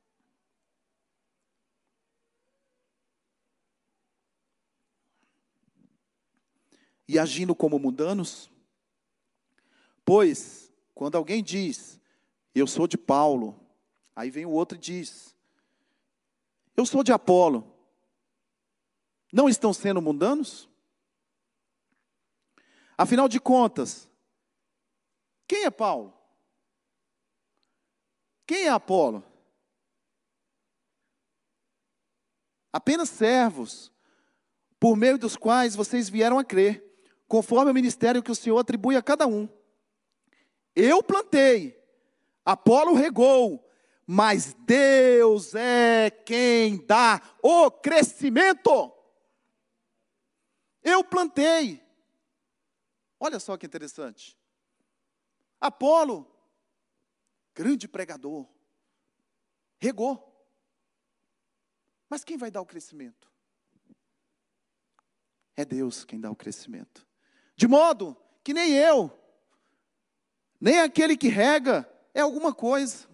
[7.08, 8.52] E agindo como mundanos?
[10.06, 12.00] Pois, quando alguém diz,
[12.54, 13.60] eu sou de Paulo.
[14.16, 15.36] Aí vem o outro e diz:
[16.78, 17.73] Eu sou de Apolo.
[19.34, 20.70] Não estão sendo mundanos?
[22.96, 24.08] Afinal de contas,
[25.48, 26.14] quem é Paulo?
[28.46, 29.24] Quem é Apolo?
[32.72, 33.92] Apenas servos,
[34.80, 36.84] por meio dos quais vocês vieram a crer,
[37.28, 39.50] conforme o ministério que o Senhor atribui a cada um.
[40.76, 41.76] Eu plantei,
[42.46, 43.68] Apolo regou,
[44.06, 49.03] mas Deus é quem dá o crescimento.
[50.84, 51.82] Eu plantei.
[53.20, 54.38] Olha só que interessante.
[55.60, 56.30] Apolo,
[57.56, 58.48] grande pregador,
[59.80, 60.30] regou.
[62.10, 63.32] Mas quem vai dar o crescimento?
[65.56, 67.08] É Deus quem dá o crescimento.
[67.56, 69.12] De modo que nem eu,
[70.60, 73.08] nem aquele que rega, é alguma coisa.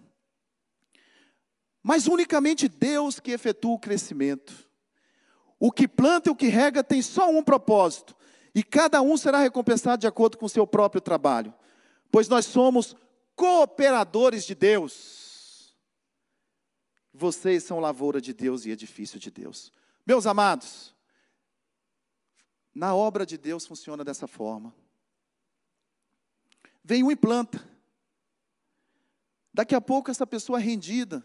[1.81, 4.68] Mas unicamente Deus que efetua o crescimento.
[5.59, 8.15] O que planta e o que rega tem só um propósito,
[8.55, 11.53] e cada um será recompensado de acordo com o seu próprio trabalho,
[12.11, 12.95] pois nós somos
[13.35, 15.75] cooperadores de Deus.
[17.13, 19.71] Vocês são lavoura de Deus e edifício de Deus.
[20.05, 20.95] Meus amados,
[22.73, 24.73] na obra de Deus funciona dessa forma.
[26.83, 27.67] Vem um e planta.
[29.53, 31.23] Daqui a pouco essa pessoa é rendida.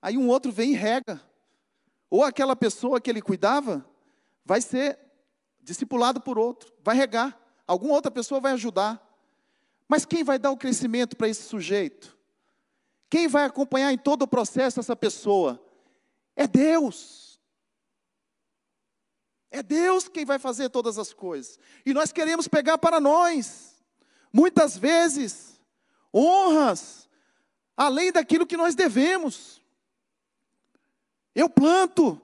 [0.00, 1.22] Aí um outro vem e rega.
[2.12, 3.82] Ou aquela pessoa que ele cuidava
[4.44, 4.98] vai ser
[5.62, 7.40] discipulado por outro, vai regar.
[7.66, 9.02] Alguma outra pessoa vai ajudar.
[9.88, 12.14] Mas quem vai dar o crescimento para esse sujeito?
[13.08, 15.58] Quem vai acompanhar em todo o processo essa pessoa?
[16.36, 17.40] É Deus.
[19.50, 21.58] É Deus quem vai fazer todas as coisas.
[21.86, 23.82] E nós queremos pegar para nós,
[24.30, 25.58] muitas vezes,
[26.14, 27.08] honras,
[27.74, 29.61] além daquilo que nós devemos.
[31.34, 32.20] Eu planto,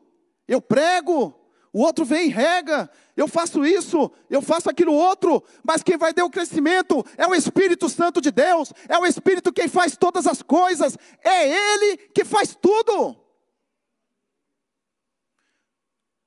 [0.47, 1.35] eu prego,
[1.73, 6.13] o outro vem e rega, eu faço isso, eu faço aquilo outro, mas quem vai
[6.13, 10.27] dar o crescimento é o Espírito Santo de Deus, é o Espírito quem faz todas
[10.27, 13.17] as coisas, é Ele que faz tudo.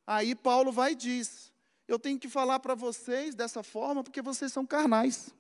[0.06, 1.54] Aí Paulo vai e diz:
[1.88, 5.34] Eu tenho que falar para vocês dessa forma porque vocês são carnais.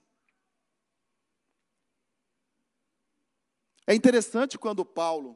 [3.86, 5.36] É interessante quando Paulo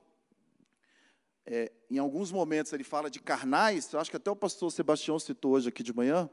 [1.45, 5.17] é, em alguns momentos ele fala de carnais, eu acho que até o pastor Sebastião
[5.17, 6.29] citou hoje aqui de manhã,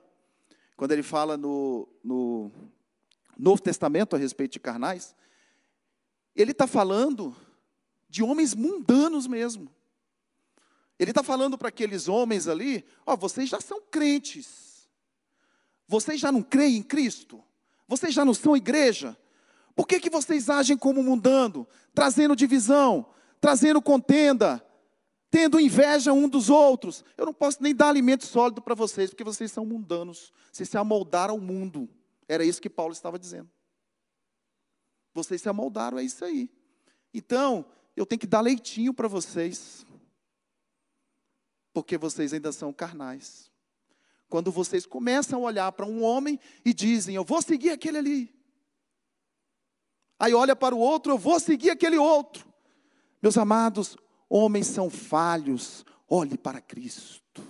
[0.77, 2.51] quando ele fala no, no
[3.39, 5.15] Novo Testamento a respeito de carnais,
[6.35, 7.37] ele está falando
[8.09, 9.71] de homens mundanos mesmo.
[10.99, 14.89] Ele está falando para aqueles homens ali: ó, vocês já são crentes,
[15.87, 17.43] vocês já não creem em Cristo,
[17.87, 19.17] vocês já não são igreja,
[19.75, 23.07] por que, que vocês agem como mundano, trazendo divisão,
[23.41, 24.65] trazendo contenda,
[25.33, 27.03] tendo inveja um dos outros.
[27.17, 30.31] Eu não posso nem dar alimento sólido para vocês, porque vocês são mundanos.
[30.53, 31.89] Vocês se amoldaram ao mundo.
[32.29, 33.51] Era isso que Paulo estava dizendo.
[35.15, 36.51] Vocês se amoldaram, é isso aí.
[37.15, 37.65] Então,
[37.97, 39.87] eu tenho que dar leitinho para vocês.
[41.73, 43.51] Porque vocês ainda são carnais.
[44.29, 48.35] Quando vocês começam a olhar para um homem e dizem, eu vou seguir aquele ali.
[50.19, 52.47] Aí olha para o outro, eu vou seguir aquele outro.
[53.23, 53.97] Meus amados,
[54.35, 57.47] Homens são falhos, olhe para Cristo.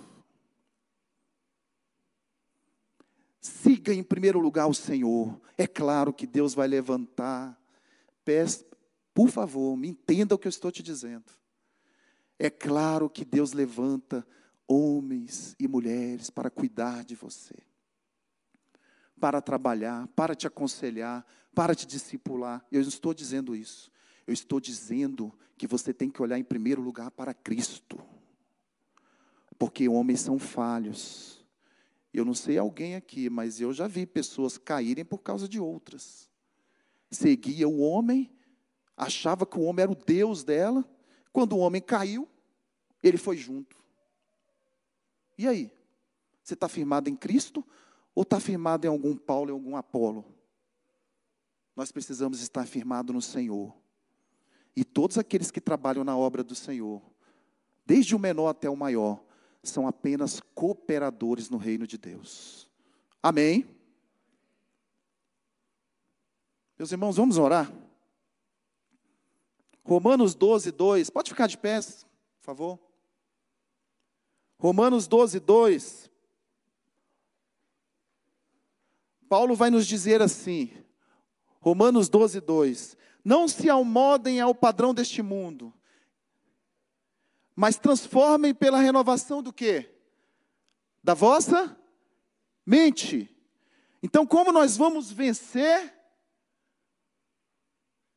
[3.39, 5.39] Siga em primeiro lugar o Senhor.
[5.57, 7.57] É claro que Deus vai levantar.
[9.13, 11.23] Por favor, me entenda o que eu estou te dizendo.
[12.37, 14.27] É claro que Deus levanta
[14.67, 17.55] homens e mulheres para cuidar de você,
[19.21, 21.25] para trabalhar, para te aconselhar,
[21.55, 22.65] para te discipular.
[22.69, 23.89] Eu estou dizendo isso.
[24.25, 28.01] Eu estou dizendo que você tem que olhar em primeiro lugar para Cristo.
[29.57, 31.45] Porque homens são falhos.
[32.13, 36.29] Eu não sei alguém aqui, mas eu já vi pessoas caírem por causa de outras.
[37.09, 38.31] Seguia o homem,
[38.95, 40.87] achava que o homem era o Deus dela.
[41.31, 42.27] Quando o homem caiu,
[43.01, 43.77] ele foi junto.
[45.37, 45.71] E aí?
[46.43, 47.65] Você está firmado em Cristo
[48.13, 50.25] ou está firmado em algum Paulo, em algum Apolo?
[51.75, 53.73] Nós precisamos estar firmados no Senhor.
[54.75, 57.01] E todos aqueles que trabalham na obra do Senhor,
[57.85, 59.23] desde o menor até o maior,
[59.61, 62.69] são apenas cooperadores no reino de Deus.
[63.21, 63.67] Amém?
[66.77, 67.71] Meus irmãos, vamos orar?
[69.83, 71.09] Romanos 12, 2.
[71.09, 72.79] Pode ficar de pé, por favor.
[74.57, 76.11] Romanos 12, 2.
[79.29, 80.71] Paulo vai nos dizer assim,
[81.59, 85.73] Romanos 12, 2: Não se almodem ao padrão deste mundo,
[87.55, 89.89] mas transformem pela renovação do quê?
[91.03, 91.77] Da vossa
[92.65, 93.29] mente.
[94.01, 95.93] Então, como nós vamos vencer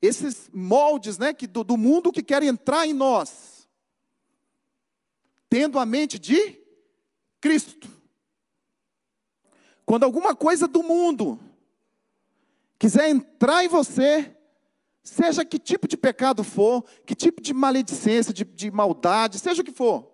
[0.03, 3.69] esses moldes né, que, do, do mundo que querem entrar em nós?
[5.49, 6.61] Tendo a mente de
[7.41, 7.89] Cristo.
[9.85, 11.39] Quando alguma coisa do mundo
[12.77, 14.36] quiser entrar em você,
[15.09, 19.65] seja que tipo de pecado for, que tipo de maledicência, de, de maldade, seja o
[19.65, 20.11] que for,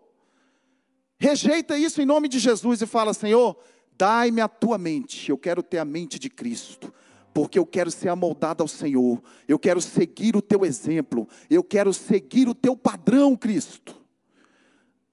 [1.18, 3.56] rejeita isso em nome de Jesus e fala: Senhor,
[3.96, 6.92] dai-me a tua mente, eu quero ter a mente de Cristo
[7.34, 11.90] porque eu quero ser amoldado ao Senhor, eu quero seguir o teu exemplo, eu quero
[11.94, 13.96] seguir o teu padrão, Cristo.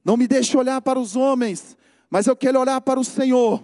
[0.04, 1.78] Não me deixe olhar para os homens,
[2.10, 3.64] mas eu quero olhar para o Senhor.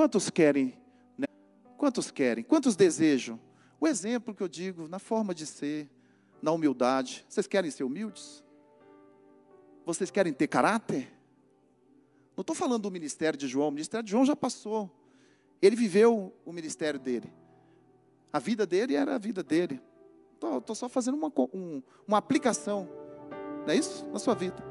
[0.00, 0.72] Quantos querem?
[1.18, 1.26] Né?
[1.76, 2.42] Quantos querem?
[2.42, 3.38] Quantos desejam?
[3.78, 5.90] O exemplo que eu digo, na forma de ser,
[6.40, 7.22] na humildade.
[7.28, 8.42] Vocês querem ser humildes?
[9.84, 11.12] Vocês querem ter caráter?
[12.34, 14.90] Não estou falando do ministério de João, o ministério de João já passou.
[15.60, 17.30] Ele viveu o ministério dele.
[18.32, 19.82] A vida dele era a vida dele.
[20.32, 22.88] Estou só fazendo uma, um, uma aplicação,
[23.66, 24.06] não é isso?
[24.06, 24.64] Na sua vida.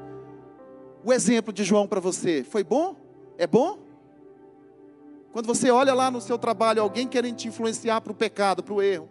[1.04, 2.96] O exemplo de João para você foi bom?
[3.38, 3.89] É bom?
[5.32, 8.74] Quando você olha lá no seu trabalho alguém querendo te influenciar para o pecado, para
[8.74, 9.08] o erro,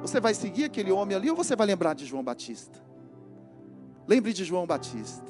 [0.00, 2.78] você vai seguir aquele homem ali ou você vai lembrar de João Batista?
[4.06, 5.24] Lembre de João Batista,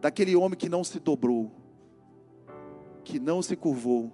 [0.00, 1.50] daquele homem que não se dobrou,
[3.02, 4.12] que não se curvou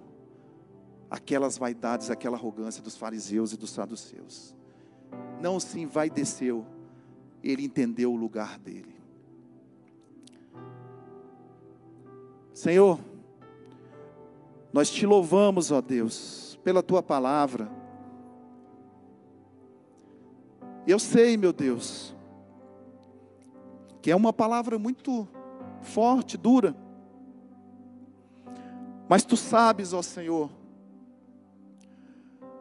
[1.09, 4.55] aquelas vaidades, aquela arrogância dos fariseus e dos saduceus.
[5.41, 6.65] não se envaideceu,
[7.43, 8.95] ele entendeu o lugar dele.
[12.53, 12.99] Senhor,
[14.73, 17.69] nós te louvamos, ó Deus, pela tua palavra.
[20.87, 22.15] Eu sei, meu Deus,
[24.01, 25.27] que é uma palavra muito
[25.81, 26.75] forte, dura.
[29.07, 30.49] Mas tu sabes, ó Senhor,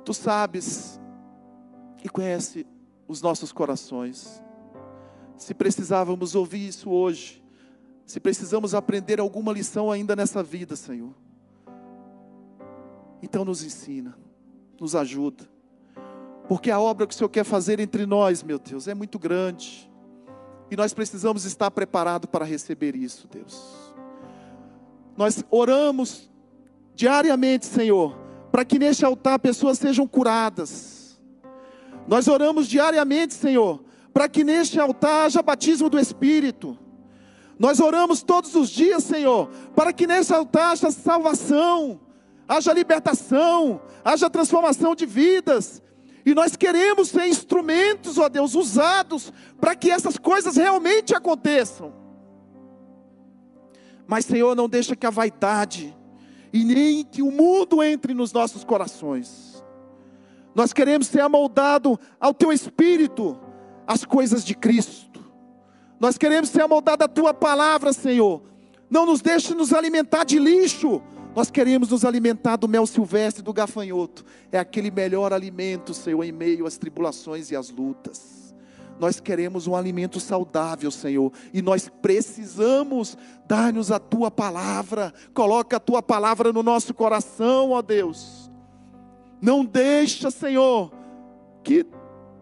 [0.04, 1.00] tu sabes
[2.02, 2.66] e conhece
[3.06, 4.42] os nossos corações.
[5.36, 7.42] Se precisávamos ouvir isso hoje,
[8.04, 11.14] se precisamos aprender alguma lição ainda nessa vida, Senhor,
[13.22, 14.16] então nos ensina,
[14.80, 15.48] nos ajuda,
[16.48, 19.90] porque a obra que o Senhor quer fazer entre nós, meu Deus, é muito grande,
[20.70, 23.94] e nós precisamos estar preparados para receber isso, Deus.
[25.16, 26.30] Nós oramos
[26.94, 28.16] diariamente, Senhor,
[28.52, 31.20] para que neste altar pessoas sejam curadas.
[32.06, 36.78] Nós oramos diariamente, Senhor, para que neste altar haja batismo do Espírito.
[37.58, 42.00] Nós oramos todos os dias, Senhor, para que neste altar haja salvação,
[42.50, 45.80] haja libertação, haja transformação de vidas.
[46.26, 51.94] E nós queremos ser instrumentos, ó Deus, usados para que essas coisas realmente aconteçam.
[54.04, 55.96] Mas, Senhor, não deixa que a vaidade,
[56.52, 59.64] e nem que o mundo entre nos nossos corações.
[60.52, 63.38] Nós queremos ser amoldado ao teu espírito,
[63.86, 65.24] as coisas de Cristo.
[66.00, 68.42] Nós queremos ser amoldado à tua palavra, Senhor.
[68.90, 71.00] Não nos deixe nos alimentar de lixo.
[71.34, 74.24] Nós queremos nos alimentar do mel silvestre, do gafanhoto.
[74.50, 78.54] É aquele melhor alimento, Senhor, em meio às tribulações e às lutas.
[78.98, 83.16] Nós queremos um alimento saudável, Senhor, e nós precisamos
[83.46, 85.14] dar-nos a tua palavra.
[85.32, 88.50] Coloca a tua palavra no nosso coração, ó Deus.
[89.40, 90.92] Não deixa, Senhor,
[91.62, 91.86] que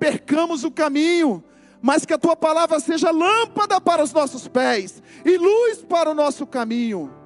[0.00, 1.44] percamos o caminho,
[1.80, 6.14] mas que a tua palavra seja lâmpada para os nossos pés e luz para o
[6.14, 7.17] nosso caminho.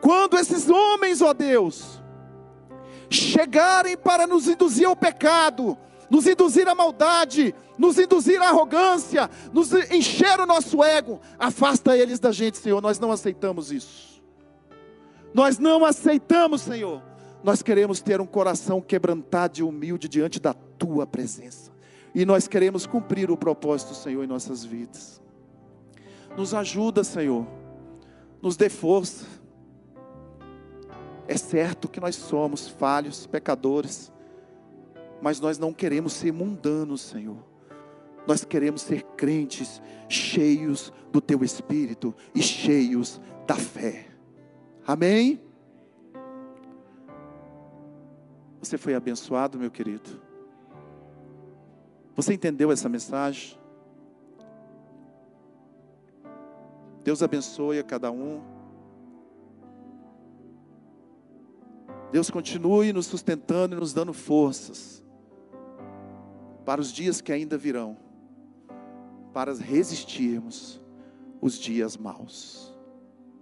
[0.00, 2.02] Quando esses homens, ó Deus,
[3.10, 5.76] chegarem para nos induzir ao pecado,
[6.10, 11.20] nos induzir à maldade, nos induzir à arrogância, nos encher o nosso ego.
[11.38, 12.80] Afasta eles da gente, Senhor.
[12.80, 14.22] Nós não aceitamos isso.
[15.34, 17.02] Nós não aceitamos, Senhor.
[17.42, 21.70] Nós queremos ter um coração quebrantado e humilde diante da tua presença.
[22.14, 25.20] E nós queremos cumprir o propósito, Senhor, em nossas vidas.
[26.36, 27.46] Nos ajuda, Senhor.
[28.42, 29.24] Nos dê força.
[31.28, 34.10] É certo que nós somos falhos, pecadores
[35.20, 37.38] mas nós não queremos ser mundanos, Senhor.
[38.26, 44.06] Nós queremos ser crentes cheios do teu espírito e cheios da fé.
[44.86, 45.40] Amém?
[48.60, 50.20] Você foi abençoado, meu querido?
[52.14, 53.56] Você entendeu essa mensagem?
[57.02, 58.42] Deus abençoe a cada um.
[62.10, 65.04] Deus continue nos sustentando e nos dando forças
[66.64, 67.96] para os dias que ainda virão,
[69.32, 70.80] para resistirmos
[71.40, 72.74] os dias maus.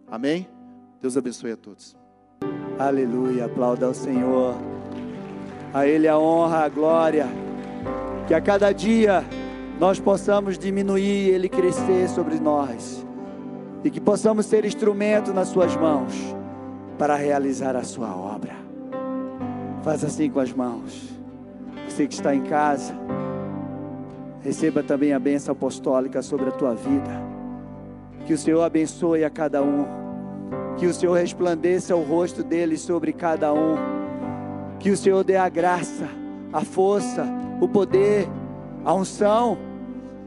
[0.07, 0.49] Amém?
[1.01, 1.97] Deus abençoe a todos.
[2.79, 4.55] Aleluia, aplauda ao Senhor.
[5.73, 7.27] A Ele a honra, a glória.
[8.29, 9.25] Que a cada dia
[9.79, 13.05] nós possamos diminuir Ele crescer sobre nós.
[13.85, 16.36] E que possamos ser instrumento nas Suas mãos
[16.99, 18.55] para realizar a Sua obra.
[19.83, 21.11] Faz assim com as mãos.
[21.89, 22.93] Você que está em casa,
[24.43, 27.23] receba também a bênção apostólica sobre a tua vida.
[28.27, 29.87] Que o Senhor abençoe a cada um.
[30.77, 33.77] Que o Senhor resplandeça o rosto dele sobre cada um.
[34.79, 36.09] Que o Senhor dê a graça,
[36.53, 37.25] a força,
[37.61, 38.29] o poder,
[38.85, 39.57] a unção.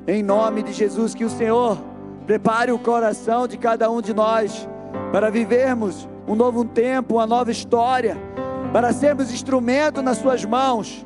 [0.08, 1.78] Em nome de Jesus, que o Senhor
[2.26, 4.68] prepare o coração de cada um de nós
[5.12, 8.16] para vivermos um novo tempo, uma nova história,
[8.72, 11.04] para sermos instrumento nas Suas mãos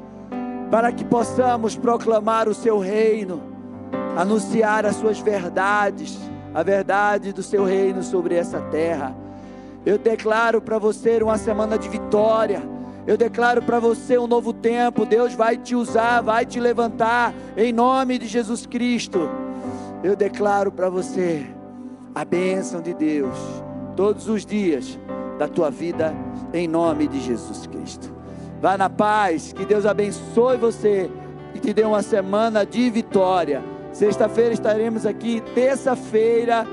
[0.69, 3.43] para que possamos proclamar o seu reino,
[4.17, 6.17] anunciar as suas verdades,
[6.51, 9.15] a verdade do seu reino sobre essa terra.
[9.85, 12.63] Eu declaro para você uma semana de vitória.
[13.05, 15.05] Eu declaro para você um novo tempo.
[15.05, 19.29] Deus vai te usar, vai te levantar em nome de Jesus Cristo.
[20.03, 21.45] Eu declaro para você
[22.15, 23.62] a bênção de Deus
[23.95, 24.99] todos os dias
[25.37, 26.13] da tua vida
[26.53, 28.13] em nome de Jesus Cristo.
[28.61, 31.09] Vá na paz, que Deus abençoe você
[31.53, 33.63] e te dê uma semana de vitória.
[33.91, 36.65] Sexta-feira estaremos aqui, terça-feira,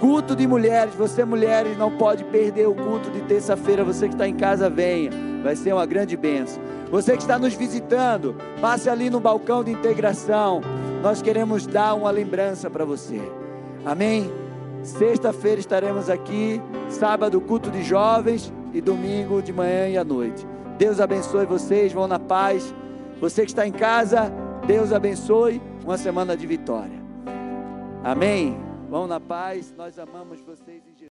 [0.00, 3.84] Culto de mulheres, você mulheres não pode perder o culto de terça-feira.
[3.84, 5.10] Você que está em casa, venha,
[5.42, 6.62] vai ser uma grande bênção.
[6.90, 10.60] Você que está nos visitando, passe ali no balcão de integração.
[11.02, 13.20] Nós queremos dar uma lembrança para você.
[13.84, 14.43] Amém?
[14.84, 16.60] Sexta-feira estaremos aqui,
[16.90, 20.46] sábado, culto de jovens e domingo de manhã e à noite.
[20.76, 22.74] Deus abençoe vocês, vão na paz.
[23.18, 24.30] Você que está em casa,
[24.66, 25.60] Deus abençoe.
[25.82, 27.02] Uma semana de vitória.
[28.02, 28.58] Amém.
[28.90, 29.72] Vão na paz.
[29.76, 30.93] Nós amamos vocês.